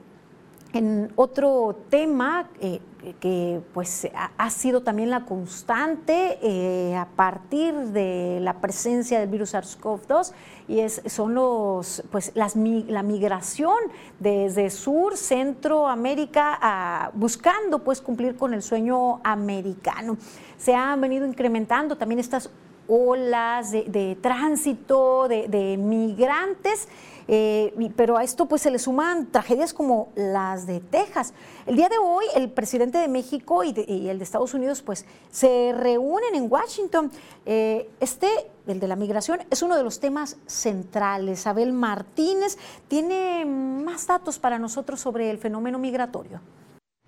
[0.75, 2.81] en otro tema eh,
[3.21, 4.09] que pues
[4.39, 10.33] ha, sido también la constante eh, a partir de la presencia del virus SARS-CoV-2
[10.69, 13.77] y es, son los pues las, la migración
[14.19, 20.17] desde Sur, Centroamérica, buscando pues cumplir con el sueño americano.
[20.57, 22.51] Se han venido incrementando también estas
[22.89, 26.89] olas de, tránsito de migrantes.
[27.29, 31.35] Eh, pero a esto pues se le suman tragedias como las de Texas.
[31.67, 35.73] El día de hoy el presidente de México y, el de Estados Unidos pues se
[35.77, 37.11] reúnen en Washington.
[37.47, 38.29] Eh, este,
[38.67, 41.47] el de la migración, es uno de los temas centrales.
[41.47, 42.59] Abel Martínez
[42.89, 46.41] tiene más datos para nosotros sobre el fenómeno migratorio.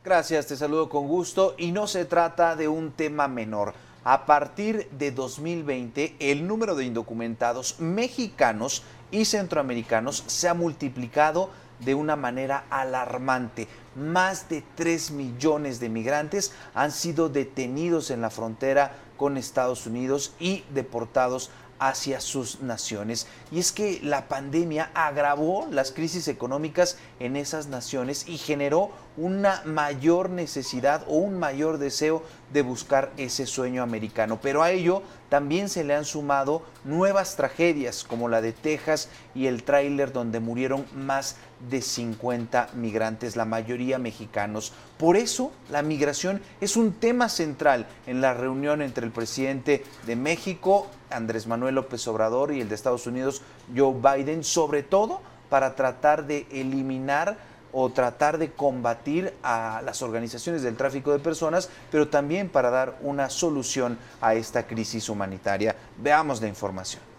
[0.04, 3.74] Gracias, te saludo con gusto y no se trata de un tema menor.
[4.04, 11.94] A partir de 2020, el número de indocumentados mexicanos y centroamericanos se ha multiplicado de
[11.94, 13.68] una manera alarmante.
[13.94, 20.34] Más de 3 millones de migrantes han sido detenidos en la frontera con Estados Unidos
[20.38, 23.26] y deportados hacia sus naciones.
[23.50, 29.62] Y es que la pandemia agravó las crisis económicas en esas naciones y generó una
[29.64, 34.38] mayor necesidad o un mayor deseo de buscar ese sueño americano.
[34.42, 39.46] Pero a ello también se le han sumado nuevas tragedias como la de Texas y
[39.46, 41.36] el tráiler donde murieron más
[41.70, 44.72] de 50 migrantes, la mayoría mexicanos.
[44.98, 50.16] Por eso la migración es un tema central en la reunión entre el presidente de
[50.16, 53.42] México, Andrés Manuel López Obrador, y el de Estados Unidos,
[53.74, 57.38] Joe Biden, sobre todo para tratar de eliminar
[57.72, 62.96] o tratar de combatir a las organizaciones del tráfico de personas, pero también para dar
[63.02, 65.76] una solución a esta crisis humanitaria.
[65.98, 67.15] Veamos la información.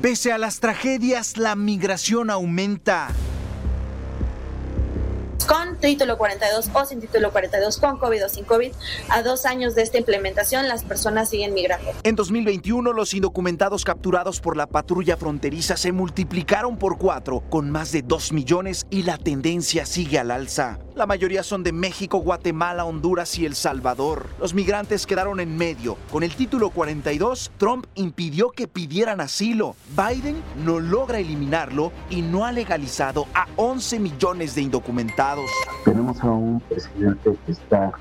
[0.00, 3.08] Pese a las tragedias, la migración aumenta
[5.80, 8.72] título 42 o sin título 42, con COVID o sin COVID.
[9.08, 11.90] A dos años de esta implementación, las personas siguen migrando.
[12.02, 17.92] En 2021, los indocumentados capturados por la patrulla fronteriza se multiplicaron por cuatro, con más
[17.92, 20.78] de dos millones y la tendencia sigue al alza.
[20.94, 24.26] La mayoría son de México, Guatemala, Honduras y El Salvador.
[24.38, 25.96] Los migrantes quedaron en medio.
[26.10, 29.76] Con el título 42, Trump impidió que pidieran asilo.
[29.96, 35.50] Biden no logra eliminarlo y no ha legalizado a 11 millones de indocumentados.
[35.84, 37.92] Tenemos a un presidente que está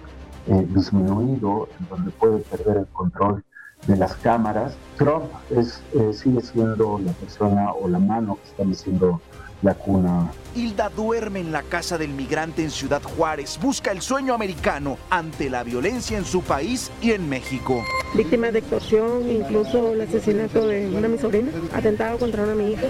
[0.48, 3.44] eh, disminuido, en donde puede perder el control
[3.88, 4.74] de las cámaras.
[4.98, 9.22] Trump es, eh, sigue siendo la persona o la mano que está diciendo
[9.62, 10.32] la cuna.
[10.56, 15.50] Hilda duerme en la casa del migrante en Ciudad Juárez, busca el sueño americano ante
[15.50, 17.84] la violencia en su país y en México.
[18.16, 22.64] Víctima de extorsión, incluso el asesinato de una de mis sobrinas, atentado contra una de
[22.64, 22.88] mi hija.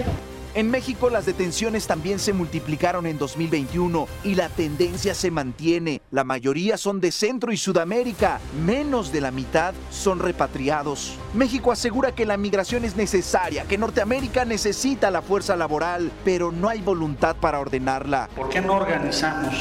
[0.52, 6.02] En México las detenciones también se multiplicaron en 2021 y la tendencia se mantiene.
[6.10, 11.16] La mayoría son de Centro y Sudamérica, menos de la mitad son repatriados.
[11.34, 16.68] México asegura que la migración es necesaria, que Norteamérica necesita la fuerza laboral, pero no
[16.68, 18.28] hay voluntad para ordenarla.
[18.34, 19.54] ¿Por qué no organizamos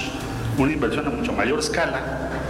[0.58, 2.49] una inversión a mucho mayor escala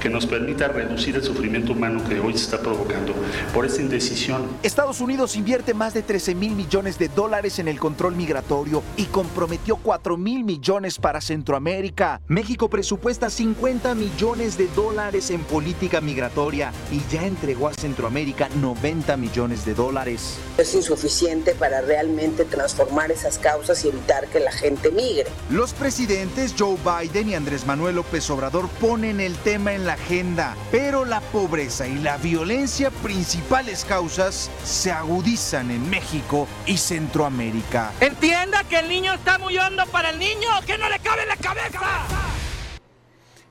[0.00, 3.14] que nos permita reducir el sufrimiento humano que hoy se está provocando
[3.54, 4.48] por esta indecisión.
[4.62, 9.04] Estados Unidos invierte más de 13 mil millones de dólares en el control migratorio y
[9.04, 12.20] comprometió 4 mil millones para Centroamérica.
[12.26, 19.16] México presupuesta 50 millones de dólares en política migratoria y ya entregó a Centroamérica 90
[19.16, 20.38] millones de dólares.
[20.58, 25.26] Es insuficiente para realmente transformar esas causas y evitar que la gente migre.
[25.50, 30.56] Los presidentes Joe Biden y Andrés Manuel López Obrador ponen el tema en la agenda,
[30.70, 37.92] pero la pobreza y la violencia, principales causas, se agudizan en México y Centroamérica.
[38.00, 41.28] Entienda que el niño está muy hondo para el niño, que no le cabe en
[41.28, 41.80] la cabeza.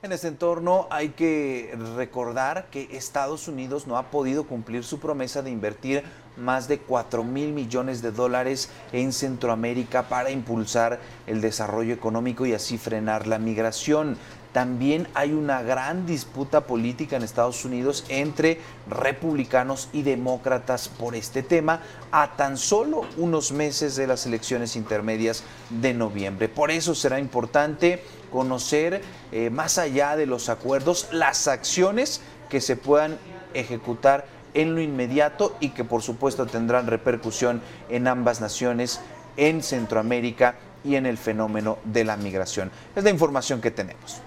[0.02, 5.42] En este entorno hay que recordar que Estados Unidos no ha podido cumplir su promesa
[5.42, 6.04] de invertir
[6.38, 12.54] más de 4 mil millones de dólares en Centroamérica para impulsar el desarrollo económico y
[12.54, 14.16] así frenar la migración.
[14.52, 21.42] También hay una gran disputa política en Estados Unidos entre republicanos y demócratas por este
[21.44, 26.48] tema a tan solo unos meses de las elecciones intermedias de noviembre.
[26.48, 32.74] Por eso será importante conocer eh, más allá de los acuerdos las acciones que se
[32.74, 33.18] puedan
[33.54, 39.00] ejecutar en lo inmediato y que por supuesto tendrán repercusión en ambas naciones,
[39.36, 42.72] en Centroamérica y en el fenómeno de la migración.
[42.96, 44.22] Es la información que tenemos.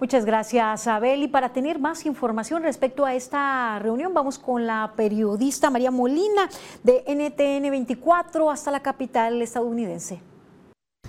[0.00, 1.24] Muchas gracias, Abel.
[1.24, 6.48] Y para tener más información respecto a esta reunión, vamos con la periodista María Molina
[6.84, 10.20] de NTN 24 hasta la capital estadounidense.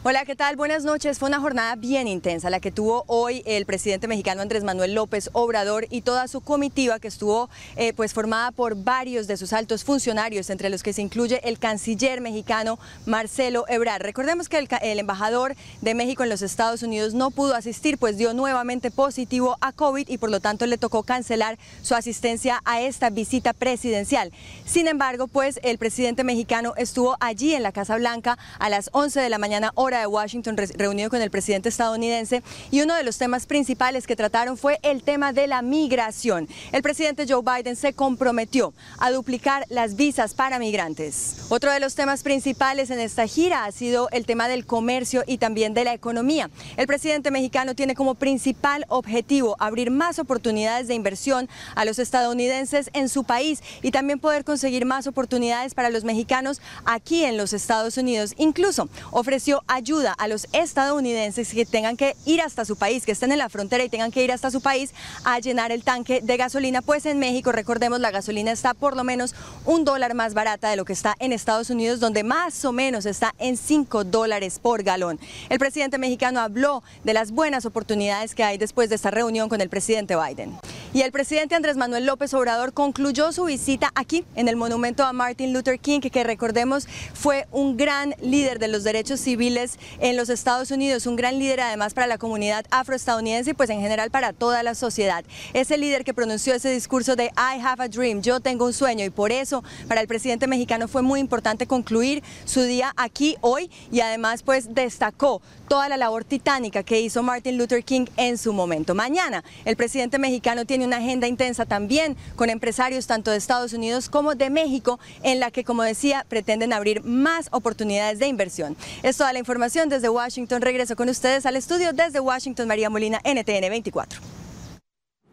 [0.02, 0.56] Hola, ¿qué tal?
[0.56, 1.20] Buenas noches.
[1.20, 5.30] Fue una jornada bien intensa la que tuvo hoy el presidente mexicano Andrés Manuel López
[5.34, 9.84] Obrador y toda su comitiva que estuvo eh, pues formada por varios de sus altos
[9.84, 14.02] funcionarios, entre los que se incluye el canciller mexicano Marcelo Ebrard.
[14.02, 18.34] Recordemos que el, embajador de México en los Estados Unidos no pudo asistir, pues dio
[18.34, 23.10] nuevamente positivo a COVID y por lo tanto le tocó cancelar su asistencia a esta
[23.10, 24.32] visita presidencial.
[24.66, 29.20] Sin embargo, pues el presidente mexicano estuvo allí en la Casa Blanca a las 11
[29.20, 33.48] de la mañana de Washington reunido con el presidente estadounidense y uno de los temas
[33.48, 36.48] principales que trataron fue el tema de la migración.
[36.72, 41.38] El presidente Joe Biden se comprometió a duplicar las visas para migrantes.
[41.50, 45.38] Otro de los temas principales en esta gira ha sido el tema del comercio y
[45.38, 46.50] también de la economía.
[46.78, 52.90] El presidente mexicano tiene como principal objetivo abrir más oportunidades de inversión a los estadounidenses
[52.94, 57.54] en su país y también poder conseguir más oportunidades para los mexicanos aquí en los
[57.54, 58.34] Estados Unidos.
[58.38, 63.32] Incluso ofreció ayuda a los estadounidenses que tengan que ir hasta su país, que estén
[63.32, 64.94] en la frontera y tengan que ir hasta su país
[65.24, 69.04] a llenar el tanque de gasolina, pues en México, recordemos, la gasolina está por lo
[69.04, 72.72] menos un dólar más barata de lo que está en Estados Unidos, donde más o
[72.72, 75.20] menos está en 5 dólares por galón.
[75.50, 79.62] El presidente mexicano habló de las buenas oportunidades que hay después de esta reunión con
[79.62, 80.58] el presidente Biden.
[80.94, 85.14] Y el presidente Andrés Manuel López Obrador concluyó su visita aquí en el monumento a
[85.14, 89.59] Martin Luther King, que, recordemos fue un gran líder de los derechos civiles
[90.00, 93.82] en los Estados Unidos, un gran líder además para la comunidad afroestadounidense y pues en
[93.82, 95.26] general para toda la sociedad.
[95.54, 99.04] Ese líder que pronunció ese discurso de I have a dream, yo tengo un sueño
[99.06, 103.70] y por eso para el presidente mexicano fue muy importante concluir su día aquí hoy
[103.92, 108.54] y además pues destacó toda la labor titánica que hizo Martin Luther King en su
[108.54, 108.96] momento.
[108.96, 114.10] Mañana el presidente mexicano tiene una agenda intensa también con empresarios tanto de Estados Unidos
[114.10, 118.78] como de México en la que como decía pretenden abrir más oportunidades de inversión.
[119.04, 119.49] Es toda la información
[119.90, 120.62] desde Washington.
[120.62, 124.20] Regreso con ustedes al estudio desde Washington, María Molina, NTN 24.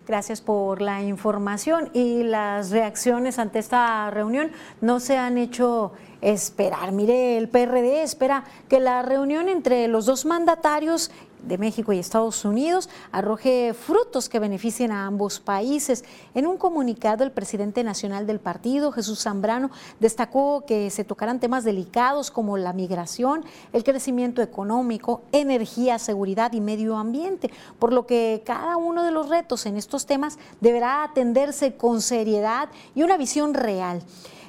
[0.08, 6.92] Gracias por la información y las reacciones ante esta reunión no se han hecho esperar.
[6.92, 11.10] Mire, el PRD espera que la reunión entre los dos mandatarios
[11.46, 16.04] de México y Estados Unidos arroje frutos que beneficien a ambos países.
[16.34, 21.64] En un comunicado, el presidente nacional del partido, Jesús Zambrano, destacó que se tocarán temas
[21.64, 28.42] delicados como la migración, el crecimiento económico, energía, seguridad y medio ambiente, por lo que
[28.44, 33.54] cada uno de los retos en estos temas deberá atenderse con seriedad y una visión
[33.54, 34.02] real.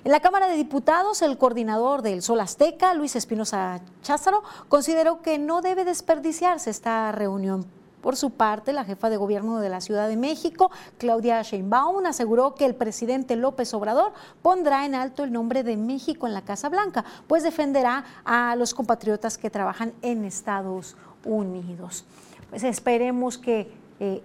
[0.07, 5.37] En la Cámara de Diputados, el coordinador del Sol Azteca, Luis Espinosa Cházaro, consideró que
[5.37, 7.65] no debe desperdiciarse esta reunión
[7.99, 12.55] Por su parte, la jefa de gobierno de la Ciudad de México, Claudia Sheinbaum, aseguró
[12.55, 16.69] que el presidente López Obrador pondrá en alto el nombre de México en la Casa
[16.69, 20.95] Blanca, pues defenderá a los compatriotas que trabajan en Estados
[21.25, 22.05] Unidos.
[22.49, 24.23] Pues esperemos que eh,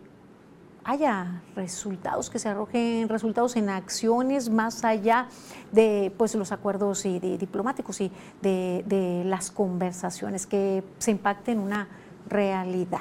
[0.85, 5.28] haya resultados, que se arrojen resultados en acciones más allá
[5.70, 8.11] de pues, los acuerdos y diplomáticos y
[8.41, 11.89] de, de las conversaciones, que se impacten una
[12.28, 13.01] realidad.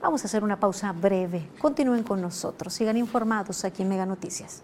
[0.00, 1.48] Vamos a hacer una pausa breve.
[1.60, 2.72] Continúen con nosotros.
[2.72, 4.62] Sigan informados aquí en Mega Noticias.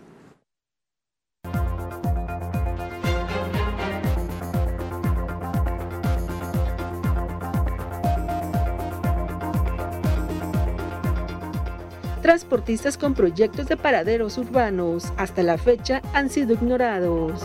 [12.25, 17.43] Transportistas con proyectos de paraderos urbanos hasta la fecha han sido ignorados.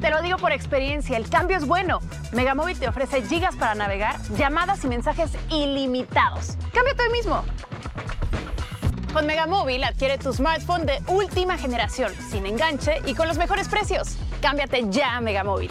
[0.00, 2.00] Te lo digo por experiencia, el cambio es bueno.
[2.32, 6.56] Megamóvil te ofrece gigas para navegar, llamadas y mensajes ilimitados.
[6.74, 7.44] Cámbiate hoy mismo.
[9.12, 14.16] Con Megamóvil adquiere tu smartphone de última generación, sin enganche y con los mejores precios.
[14.42, 15.70] Cámbiate ya a Megamóvil.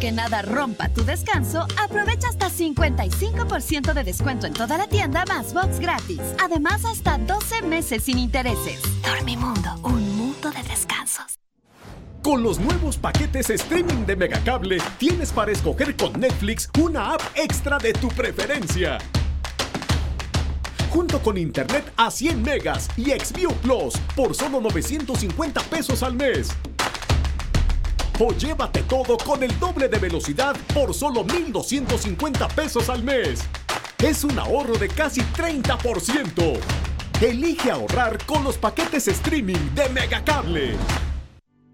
[0.00, 5.54] que nada rompa tu descanso, aprovecha hasta 55% de descuento en toda la tienda más
[5.54, 6.20] box gratis.
[6.42, 8.80] Además, hasta 12 meses sin intereses.
[9.02, 11.38] Dormimundo, un mundo de descansos.
[12.22, 17.78] Con los nuevos paquetes streaming de Megacable, tienes para escoger con Netflix una app extra
[17.78, 18.98] de tu preferencia.
[20.90, 26.48] Junto con internet a 100 megas y Xview Plus por solo 950 pesos al mes.
[28.18, 33.40] O llévate todo con el doble de velocidad por solo 1,250 pesos al mes.
[33.98, 36.58] Es un ahorro de casi 30%.
[37.20, 40.76] Elige ahorrar con los paquetes streaming de Megacable.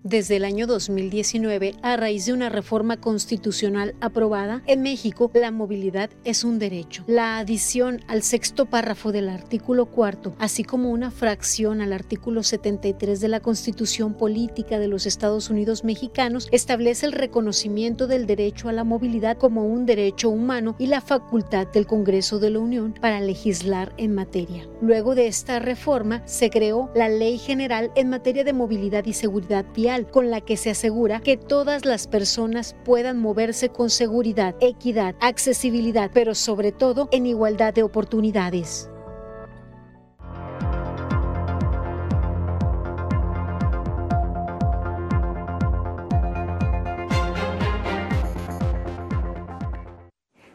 [0.05, 6.11] Desde el año 2019, a raíz de una reforma constitucional aprobada, en México la movilidad
[6.25, 7.05] es un derecho.
[7.07, 13.21] La adición al sexto párrafo del artículo cuarto, así como una fracción al artículo 73
[13.21, 18.73] de la Constitución Política de los Estados Unidos Mexicanos, establece el reconocimiento del derecho a
[18.73, 23.21] la movilidad como un derecho humano y la facultad del Congreso de la Unión para
[23.21, 24.67] legislar en materia.
[24.81, 29.65] Luego de esta reforma, se creó la Ley General en materia de movilidad y seguridad
[29.73, 35.15] vial con la que se asegura que todas las personas puedan moverse con seguridad, equidad,
[35.21, 38.89] accesibilidad, pero sobre todo en igualdad de oportunidades.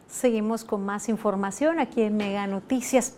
[0.08, 3.14] Seguimos con más información aquí en Mega Noticias.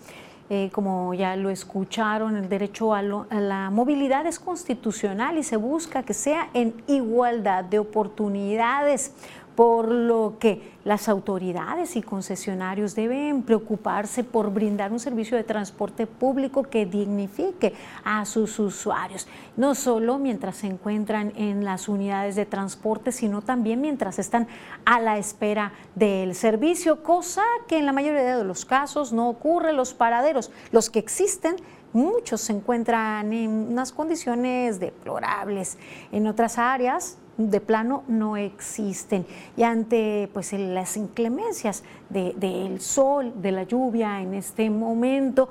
[0.53, 6.03] Eh, como ya lo escucharon, el derecho a, la movilidad es constitucional y se busca
[6.03, 9.13] que sea en igualdad de oportunidades
[9.61, 16.07] por lo que las autoridades y concesionarios deben preocuparse por brindar un servicio de transporte
[16.07, 22.47] público que dignifique a sus usuarios, no solo mientras se encuentran en las unidades de
[22.47, 24.49] transporte, sino también mientras están
[24.87, 29.75] a la espera del servicio, cosa que en la mayoría de los casos no ocurre.
[29.75, 31.57] Los paraderos, los que existen,
[31.93, 35.77] muchos se encuentran en unas condiciones deplorables.
[36.13, 39.25] En otras áreas de plano no existen.
[39.57, 45.49] Y ante pues, las inclemencias del sol, de la lluvia en este momento,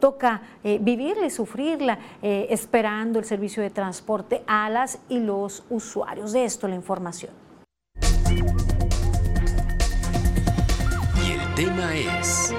[0.00, 5.64] toca eh, vivirla y sufrirla eh, esperando el servicio de transporte a las y los
[5.68, 6.32] usuarios.
[6.32, 7.32] De esto la información.
[11.26, 12.54] Y el tema es...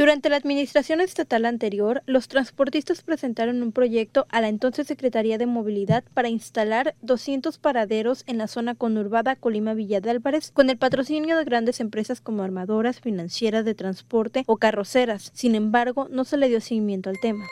[0.00, 5.44] Durante la administración estatal anterior, los transportistas presentaron un proyecto a la entonces Secretaría de
[5.44, 11.36] Movilidad para instalar 200 paraderos en la zona conurbada Colima-Villa de Álvarez con el patrocinio
[11.36, 15.32] de grandes empresas como armadoras, financieras de transporte o carroceras.
[15.34, 17.44] Sin embargo, no se le dio seguimiento al tema.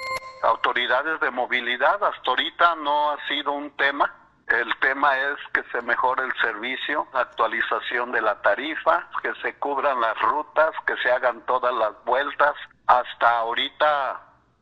[0.43, 4.11] Autoridades de movilidad, hasta ahorita no ha sido un tema
[4.49, 10.01] El tema es que se mejore el servicio, actualización de la tarifa, que se cubran
[10.01, 12.55] las rutas, que se hagan todas las vueltas.
[12.87, 14.21] Hasta ahorita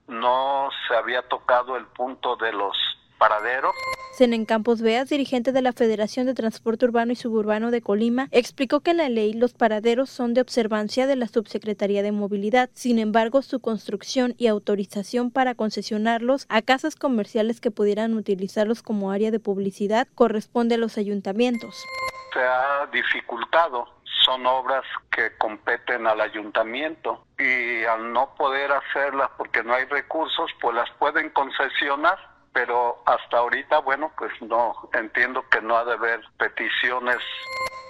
[0.08, 2.76] no se había tocado el punto de los
[3.18, 3.74] paraderos.
[4.16, 8.80] Senen Campos Veas, dirigente de la Federación de Transporte Urbano y Suburbano de Colima, explicó
[8.80, 12.70] que en la ley los paraderos son de observancia de la Subsecretaría de Movilidad.
[12.72, 19.10] Sin embargo, su construcción y autorización para concesionarlos a casas comerciales que pudieran utilizarlos como
[19.10, 21.84] área de publicidad corresponde a los ayuntamientos.
[22.32, 23.96] Se ha dificultado
[24.26, 30.50] son obras que competen al ayuntamiento y al no poder hacerlas porque no hay recursos,
[30.60, 32.18] pues las pueden concesionar
[32.56, 37.18] pero hasta ahorita, bueno, pues no, entiendo que no ha de haber peticiones.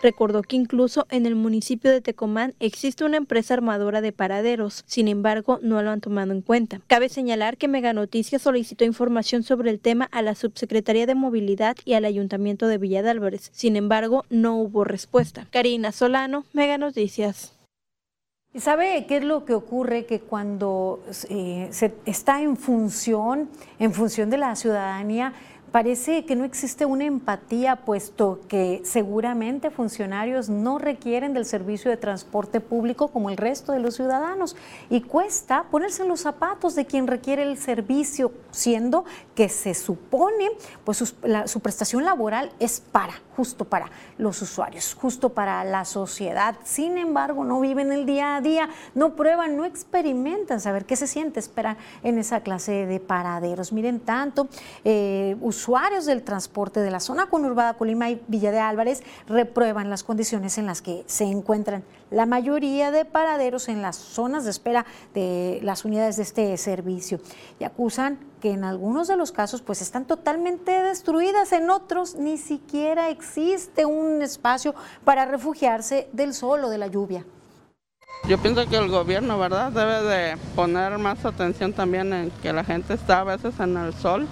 [0.02, 5.06] Recordó que incluso en el municipio de Tecomán existe una empresa armadora de paraderos, sin
[5.06, 6.80] embargo no lo han tomado en cuenta.
[6.88, 11.76] Cabe señalar que Mega Noticias solicitó información sobre el tema a la Subsecretaría de Movilidad
[11.84, 15.46] y al Ayuntamiento de Villa de Álvarez, sin embargo no hubo respuesta.
[15.52, 17.55] Karina Solano, Mega Noticias.
[18.56, 20.06] ¿Y sabe qué es lo que ocurre?
[20.06, 25.34] Que cuando eh, se está en función, en función de la ciudadanía,
[25.72, 31.96] parece que no existe una empatía, puesto que seguramente funcionarios no requieren del servicio de
[31.96, 34.56] transporte público como el resto de los ciudadanos.
[34.90, 39.04] Y cuesta ponerse en los zapatos de quien requiere el servicio, siendo
[39.34, 40.50] que se supone,
[40.84, 46.56] pues su, prestación laboral es para, justo para los usuarios, justo para la sociedad.
[46.64, 51.06] Sin embargo, no viven el día a día, no prueban, no experimentan saber qué se
[51.06, 53.72] siente esperar en esa clase de paraderos.
[53.72, 54.48] Miren, tanto
[54.84, 60.04] eh, usuarios del transporte de la zona conurbada Colima y Villa de Álvarez reprueban las
[60.04, 64.84] condiciones en las que se encuentran la mayoría de paraderos en las zonas de espera
[65.14, 67.20] de las unidades de este servicio
[67.58, 72.36] y acusan que en algunos de los casos pues están totalmente destruidas, en otros ni
[72.36, 77.24] siquiera existe un espacio para refugiarse del sol o de la lluvia.
[78.28, 82.62] Yo pienso que el gobierno, ¿verdad?, debe de poner más atención también en que la
[82.62, 84.28] gente está a veces en el sol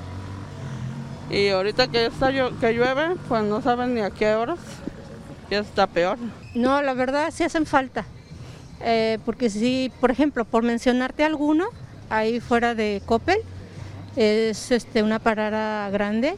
[1.30, 4.58] y ahorita que, está, que llueve, pues no saben ni a qué horas,
[5.50, 6.18] ya está peor.
[6.54, 8.04] No, la verdad sí hacen falta,
[8.80, 11.66] eh, porque si, por ejemplo, por mencionarte alguno,
[12.10, 13.38] ahí fuera de Coppel,
[14.16, 16.36] es este, una parada grande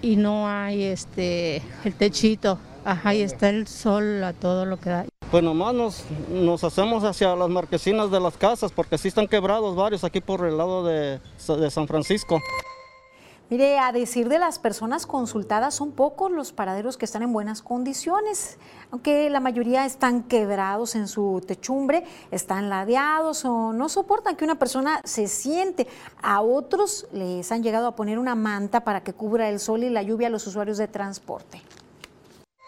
[0.00, 4.90] y no hay este, el techito, ajá, ahí está el sol a todo lo que
[4.90, 5.04] da.
[5.30, 9.74] Pues nomás nos, nos hacemos hacia las marquesinas de las casas, porque sí están quebrados
[9.74, 11.20] varios aquí por el lado de,
[11.58, 12.40] de San Francisco.
[13.52, 17.60] Mire, a decir de las personas consultadas, son pocos los paraderos que están en buenas
[17.60, 18.56] condiciones,
[18.90, 24.54] aunque la mayoría están quebrados en su techumbre, están ladeados o no soportan que una
[24.54, 25.86] persona se siente.
[26.22, 29.90] A otros les han llegado a poner una manta para que cubra el sol y
[29.90, 31.60] la lluvia a los usuarios de transporte.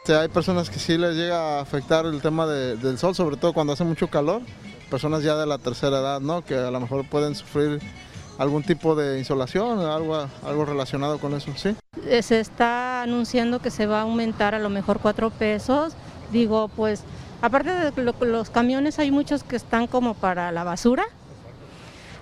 [0.06, 3.72] hay personas que sí les llega a afectar el tema del sol, sobre todo cuando
[3.72, 4.42] hace mucho calor,
[4.90, 6.44] personas ya de la tercera edad, ¿no?
[6.44, 7.80] que a lo mejor pueden sufrir
[8.38, 11.76] algún tipo de insolación, algo, algo relacionado con eso, ¿sí?
[12.06, 15.94] Eh, se está anunciando que se va a aumentar a lo mejor cuatro pesos.
[16.32, 17.02] Digo, pues,
[17.42, 21.04] aparte de los camiones hay muchos que están como para la basura,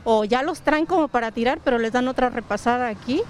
[0.04, 3.22] o ya los traen como para tirar, pero les dan otra repasada aquí.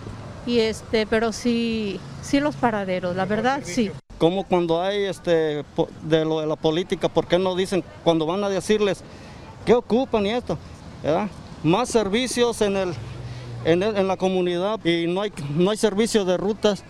[0.47, 3.93] Y este, pero sí, sí los paraderos, la verdad sí.
[4.19, 5.65] Como cuando hay este
[6.03, 9.03] de lo de la política, ¿por qué no dicen cuando van a decirles
[9.65, 10.59] qué ocupan y esto?
[11.03, 11.29] ¿verdad?
[11.63, 12.95] Más servicios en, el,
[13.65, 16.85] en, la comunidad y no hay, no hay servicio de rutas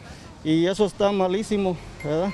[0.44, 2.30] y eso está malísimo, ¿verdad?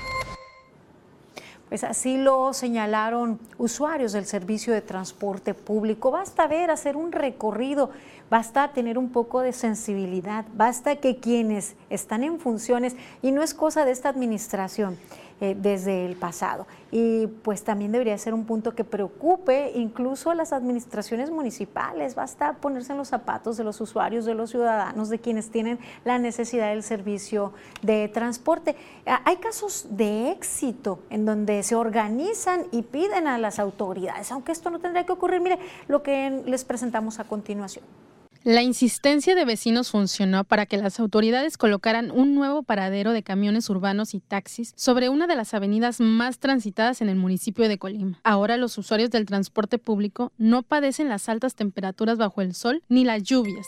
[1.69, 6.09] Pues así lo señalaron usuarios del servicio de transporte público.
[6.09, 7.91] Basta ver, hacer un recorrido,
[8.29, 13.53] basta tener un poco de sensibilidad, basta que quienes están en funciones, y no es
[13.53, 14.97] cosa de esta administración,
[15.41, 16.67] eh, desde el pasado.
[16.91, 22.13] Y pues también debería ser un punto que preocupe incluso a las administraciones municipales.
[22.13, 26.19] Basta ponerse en los zapatos de los usuarios, de los ciudadanos, de quienes tienen la
[26.19, 28.75] necesidad del servicio de transporte.
[29.05, 34.51] Ah, hay casos de éxito en donde se organizan y piden a las autoridades, aunque
[34.51, 35.39] esto no tendría que ocurrir.
[35.39, 37.85] Mire lo que les presentamos a continuación.
[38.45, 43.69] La insistencia de vecinos funcionó para que las autoridades colocaran un nuevo paradero de camiones
[43.69, 48.21] urbanos y taxis sobre una de las avenidas más transitadas en el municipio de Colima.
[48.23, 53.03] Ahora los usuarios del transporte público no padecen las altas temperaturas bajo el sol ni
[53.03, 53.67] las lluvias.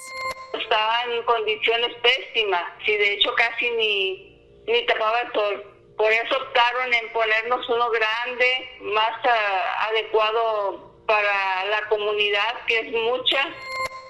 [0.53, 5.63] Estaba en condiciones pésimas, si de hecho casi ni, ni tapaba el sol.
[5.97, 12.91] Por eso optaron en ponernos uno grande, más ah, adecuado para la comunidad, que es
[12.93, 13.49] mucha.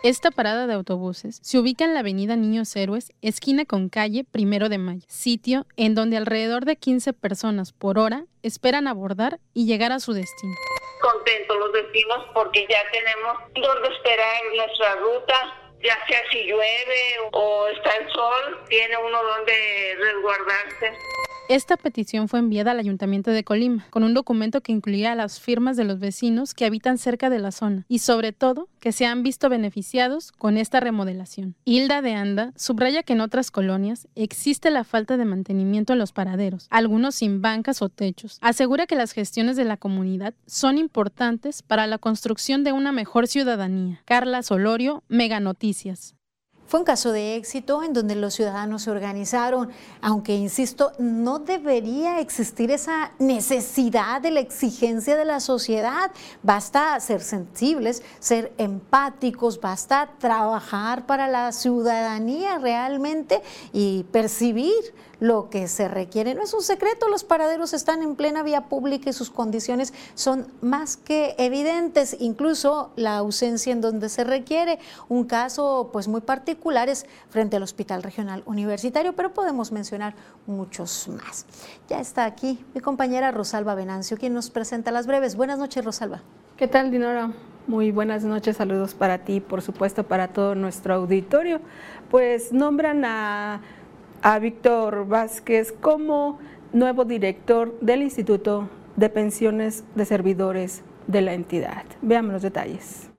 [0.04, 4.68] Esta parada de autobuses se ubica en la avenida Niños Héroes, esquina con calle Primero
[4.68, 9.91] de Mayo, sitio en donde alrededor de 15 personas por hora esperan abordar y llegar
[9.91, 10.56] a su destino.
[11.04, 15.36] Contentos los vecinos porque ya tenemos donde esperar nuestra ruta,
[15.84, 20.97] ya sea si llueve o está el sol, tiene uno donde resguardarse.
[21.50, 25.76] Esta petición fue enviada al Ayuntamiento de Colima con un documento que incluía las firmas
[25.76, 29.22] de los vecinos que habitan cerca de la zona y sobre todo que se han
[29.22, 31.56] visto beneficiados con esta remodelación.
[31.66, 36.14] Hilda de Anda subraya que en otras colonias existe la falta de mantenimiento en los
[36.14, 38.38] paraderos, algunos sin bancas o techos.
[38.42, 43.28] Asegura que las gestiones de la comunidad son importantes para la construcción de una mejor
[43.28, 44.02] ciudadanía.
[44.06, 46.16] Carla Solorio, Mega Noticias.
[46.72, 52.22] Fue un caso de éxito en donde los ciudadanos se organizaron, aunque, insisto, no debería
[52.22, 56.11] existir esa necesidad de la exigencia de la sociedad.
[56.43, 63.41] Basta ser sensibles, ser empáticos, basta trabajar para la ciudadanía realmente
[63.74, 66.34] y percibir lo que se requiere.
[66.34, 70.47] No es un secreto, los paraderos están en plena vía pública y sus condiciones son
[70.61, 74.80] más que evidentes, incluso la ausencia en donde se requiere.
[75.09, 80.15] Un caso pues muy particular es frente al Hospital Regional Universitario, pero podemos mencionar
[80.47, 81.45] muchos más.
[81.88, 85.36] Ya está aquí mi compañera Rosalba Venancio, quien nos presenta las breves.
[85.36, 86.24] Buenas noches, Rosalba.
[86.57, 87.32] ¿Qué tal, Dinora?
[87.67, 91.61] Muy buenas noches, saludos para ti, por supuesto para todo nuestro auditorio.
[92.09, 93.61] Pues nombran a
[94.22, 96.39] a Víctor Vázquez como
[96.74, 101.84] nuevo director del Instituto de Pensiones de Servidores de la entidad.
[102.01, 103.11] Veamos los detalles.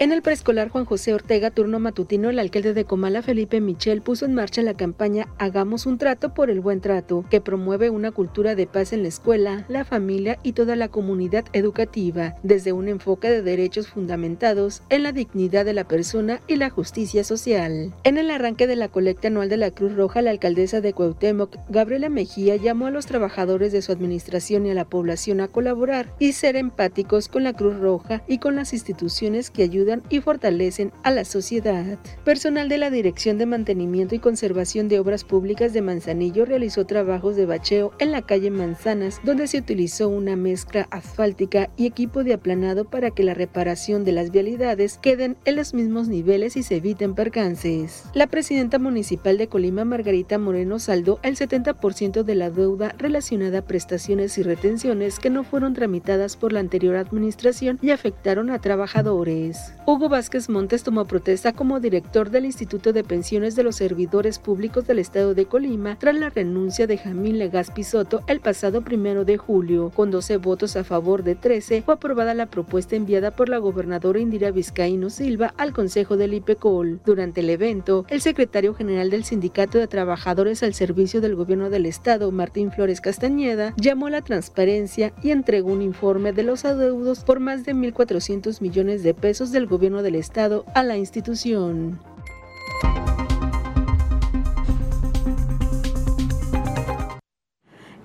[0.00, 4.26] En el preescolar Juan José Ortega, turno matutino, el alcalde de Comala, Felipe Michel, puso
[4.26, 8.54] en marcha la campaña Hagamos un trato por el buen trato, que promueve una cultura
[8.54, 13.28] de paz en la escuela, la familia y toda la comunidad educativa, desde un enfoque
[13.28, 17.92] de derechos fundamentados en la dignidad de la persona y la justicia social.
[18.04, 21.56] En el arranque de la colecta anual de la Cruz Roja, la alcaldesa de Cuauhtémoc,
[21.70, 26.14] Gabriela Mejía, llamó a los trabajadores de su administración y a la población a colaborar
[26.20, 30.92] y ser empáticos con la Cruz Roja y con las instituciones que ayudan y fortalecen
[31.02, 31.98] a la sociedad.
[32.24, 37.36] Personal de la Dirección de Mantenimiento y Conservación de Obras Públicas de Manzanillo realizó trabajos
[37.36, 42.34] de bacheo en la calle Manzanas, donde se utilizó una mezcla asfáltica y equipo de
[42.34, 46.76] aplanado para que la reparación de las vialidades queden en los mismos niveles y se
[46.76, 48.04] eviten percances.
[48.14, 53.66] La presidenta municipal de Colima, Margarita Moreno, saldó el 70% de la deuda relacionada a
[53.66, 59.72] prestaciones y retenciones que no fueron tramitadas por la anterior administración y afectaron a trabajadores.
[59.90, 64.86] Hugo Vázquez Montes tomó protesta como director del Instituto de Pensiones de los Servidores Públicos
[64.86, 69.38] del Estado de Colima tras la renuncia de Jamín Legazpi Soto el pasado primero de
[69.38, 69.90] julio.
[69.96, 74.20] Con 12 votos a favor de 13, fue aprobada la propuesta enviada por la gobernadora
[74.20, 77.00] Indira Vizcaíno Silva al Consejo del IPECOL.
[77.06, 81.86] Durante el evento, el secretario general del Sindicato de Trabajadores al Servicio del Gobierno del
[81.86, 87.20] Estado, Martín Flores Castañeda, llamó a la transparencia y entregó un informe de los adeudos
[87.20, 92.00] por más de 1.400 millones de pesos del gobierno del estado a la institución.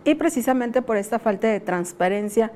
[0.06, 2.52] Y precisamente por esta falta de transparencia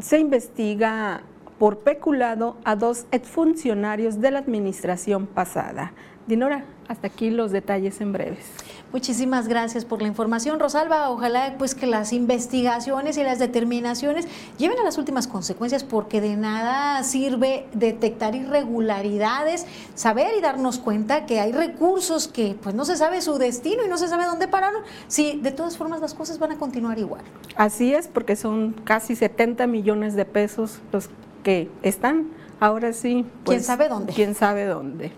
[0.00, 1.22] se investiga
[1.58, 5.92] por peculado a dos exfuncionarios de la administración pasada.
[6.26, 8.46] Dinora, hasta aquí los detalles en breves.
[8.94, 11.10] Muchísimas gracias por la información, Rosalba.
[11.10, 16.36] Ojalá pues que las investigaciones y las determinaciones lleven a las últimas consecuencias porque de
[16.36, 19.66] nada sirve detectar irregularidades,
[19.96, 23.88] saber y darnos cuenta que hay recursos que pues no se sabe su destino y
[23.88, 27.22] no se sabe dónde pararon, si de todas formas las cosas van a continuar igual.
[27.56, 31.10] Así es, porque son casi 70 millones de pesos los
[31.42, 32.28] que están.
[32.60, 34.12] Ahora sí, pues, ¿quién sabe dónde?
[34.12, 35.10] ¿Quién sabe dónde?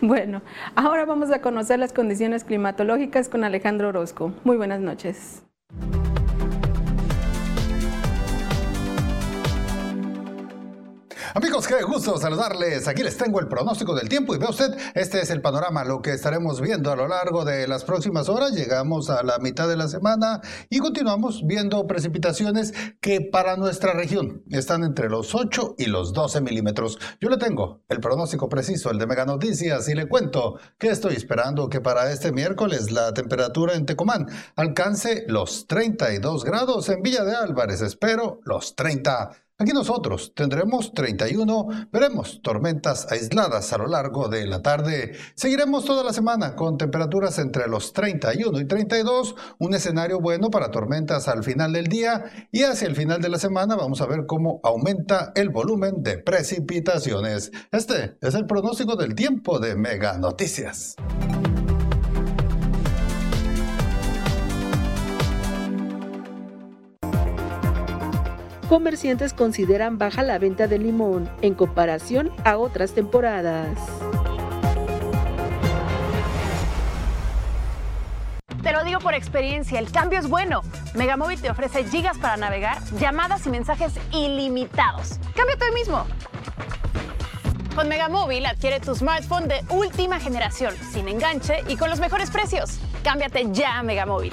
[0.00, 0.42] Bueno,
[0.76, 4.32] ahora vamos a conocer las condiciones climatológicas con Alejandro Orozco.
[4.44, 5.42] Muy buenas noches.
[11.34, 12.88] Amigos, qué gusto saludarles.
[12.88, 16.00] Aquí les tengo el pronóstico del tiempo y ve usted, este es el panorama, lo
[16.00, 18.52] que estaremos viendo a lo largo de las próximas horas.
[18.52, 24.42] Llegamos a la mitad de la semana y continuamos viendo precipitaciones que para nuestra región
[24.50, 26.98] están entre los 8 y los 12 milímetros.
[27.20, 31.14] Yo le tengo el pronóstico preciso, el de Mega Noticias, y le cuento que estoy
[31.14, 34.26] esperando que para este miércoles la temperatura en Tecomán
[34.56, 36.88] alcance los 32 grados.
[36.88, 43.78] En Villa de Álvarez espero los 30 Aquí nosotros tendremos 31, veremos tormentas aisladas a
[43.78, 45.16] lo largo de la tarde.
[45.34, 50.70] Seguiremos toda la semana con temperaturas entre los 31 y 32, un escenario bueno para
[50.70, 54.26] tormentas al final del día y hacia el final de la semana vamos a ver
[54.26, 57.50] cómo aumenta el volumen de precipitaciones.
[57.72, 60.94] Este es el pronóstico del tiempo de Mega Noticias.
[68.68, 73.78] Comerciantes consideran baja la venta de limón en comparación a otras temporadas.
[78.62, 80.60] Te lo digo por experiencia, el cambio es bueno.
[80.94, 85.18] Megamóvil te ofrece gigas para navegar, llamadas y mensajes ilimitados.
[85.34, 86.04] Cámbiate hoy mismo.
[87.74, 92.78] Con Megamóvil adquiere tu smartphone de última generación, sin enganche y con los mejores precios.
[93.02, 94.32] Cámbiate ya a Megamóvil.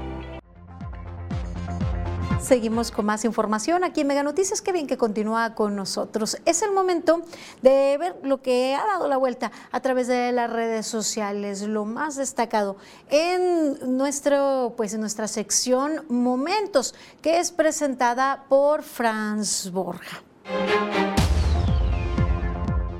[2.41, 4.63] Seguimos con más información aquí en Mega Noticias.
[4.63, 6.37] Qué bien que continúa con nosotros.
[6.45, 7.21] Es el momento
[7.61, 11.85] de ver lo que ha dado la vuelta a través de las redes sociales, lo
[11.85, 12.77] más destacado
[13.09, 20.23] en nuestro, pues en nuestra sección Momentos, que es presentada por Franz Borja.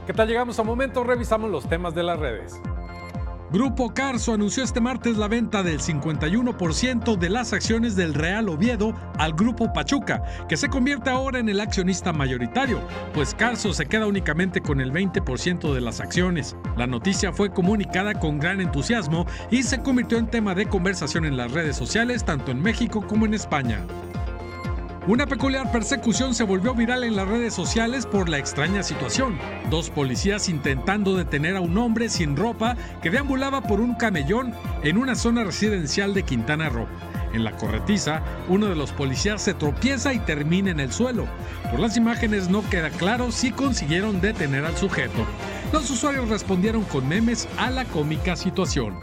[0.06, 0.28] ¿Qué tal?
[0.28, 2.54] Llegamos a Momentos, revisamos los temas de las redes.
[3.52, 8.95] Grupo Carso anunció este martes la venta del 51% de las acciones del Real Oviedo
[9.18, 12.80] al Grupo Pachuca, que se convierte ahora en el accionista mayoritario,
[13.14, 16.56] pues Carso se queda únicamente con el 20% de las acciones.
[16.78, 21.36] La noticia fue comunicada con gran entusiasmo y se convirtió en tema de conversación en
[21.36, 23.82] las redes sociales tanto en México como en España.
[25.08, 29.39] Una peculiar persecución se volvió viral en las redes sociales por la extraña situación.
[29.72, 34.97] Dos policías intentando detener a un hombre sin ropa que deambulaba por un camellón en
[34.97, 36.86] una zona residencial de Quintana Roo.
[37.34, 41.26] En la corretiza, uno de los policías se tropieza y termina en el suelo.
[41.72, 45.26] Por las imágenes no queda claro si consiguieron detener al sujeto.
[45.74, 48.99] Los usuarios respondieron con memes a la cómica situación.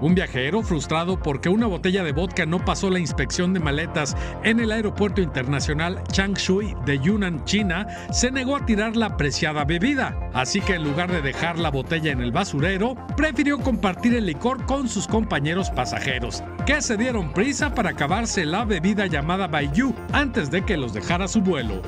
[0.00, 4.60] Un viajero frustrado porque una botella de vodka no pasó la inspección de maletas en
[4.60, 10.14] el aeropuerto internacional Changshui de Yunnan, China, se negó a tirar la preciada bebida.
[10.34, 14.66] Así que en lugar de dejar la botella en el basurero, prefirió compartir el licor
[14.66, 20.50] con sus compañeros pasajeros, que se dieron prisa para acabarse la bebida llamada Baiyu antes
[20.50, 21.80] de que los dejara su vuelo.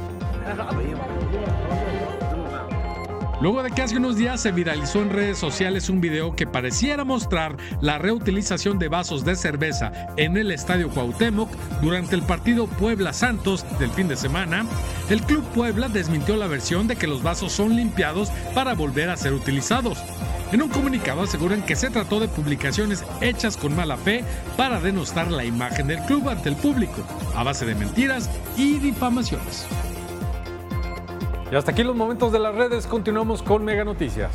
[3.41, 7.05] Luego de que hace unos días se viralizó en redes sociales un video que pareciera
[7.05, 11.49] mostrar la reutilización de vasos de cerveza en el Estadio Cuauhtémoc
[11.80, 14.66] durante el partido Puebla Santos del fin de semana,
[15.09, 19.16] el Club Puebla desmintió la versión de que los vasos son limpiados para volver a
[19.16, 19.99] ser utilizados.
[20.51, 24.24] En un comunicado aseguran que se trató de publicaciones hechas con mala fe
[24.57, 27.05] para denostar la imagen del club ante el público,
[27.36, 29.66] a base de mentiras y difamaciones.
[31.51, 32.87] Y hasta aquí los momentos de las redes.
[32.87, 34.31] Continuamos con Mega Noticias.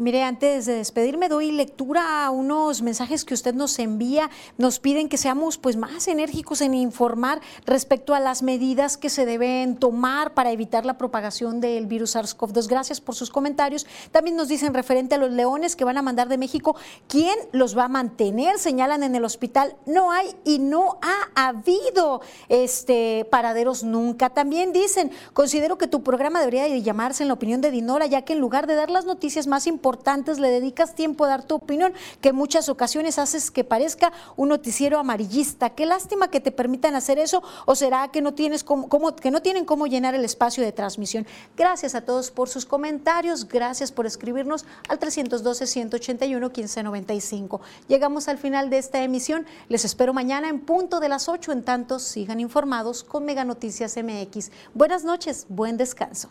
[0.00, 4.30] Mire, antes de despedirme doy lectura a unos mensajes que usted nos envía.
[4.56, 9.26] Nos piden que seamos pues más enérgicos en informar respecto a las medidas que se
[9.26, 12.66] deben tomar para evitar la propagación del virus SARS-CoV-2.
[12.66, 13.86] Gracias por sus comentarios.
[14.10, 16.76] También nos dicen referente a los leones que van a mandar de México,
[17.06, 18.58] ¿quién los va a mantener?
[18.58, 24.30] Señalan en el hospital, no hay y no ha habido este paraderos nunca.
[24.30, 28.22] También dicen, considero que tu programa debería de llamarse en la opinión de Dinora, ya
[28.22, 29.89] que en lugar de dar las noticias más importantes
[30.38, 34.50] le dedicas tiempo a dar tu opinión, que en muchas ocasiones haces que parezca un
[34.50, 35.70] noticiero amarillista.
[35.70, 40.24] Qué lástima que te permitan hacer eso, o será que no tienen cómo llenar el
[40.24, 41.26] espacio de transmisión.
[41.56, 47.60] Gracias a todos por sus comentarios, gracias por escribirnos al 312-181-1595.
[47.88, 49.46] Llegamos al final de esta emisión.
[49.68, 51.50] Les espero mañana en punto de las 8.
[51.52, 54.50] En tanto, sigan informados con Mega Noticias MX.
[54.74, 56.30] Buenas noches, buen descanso.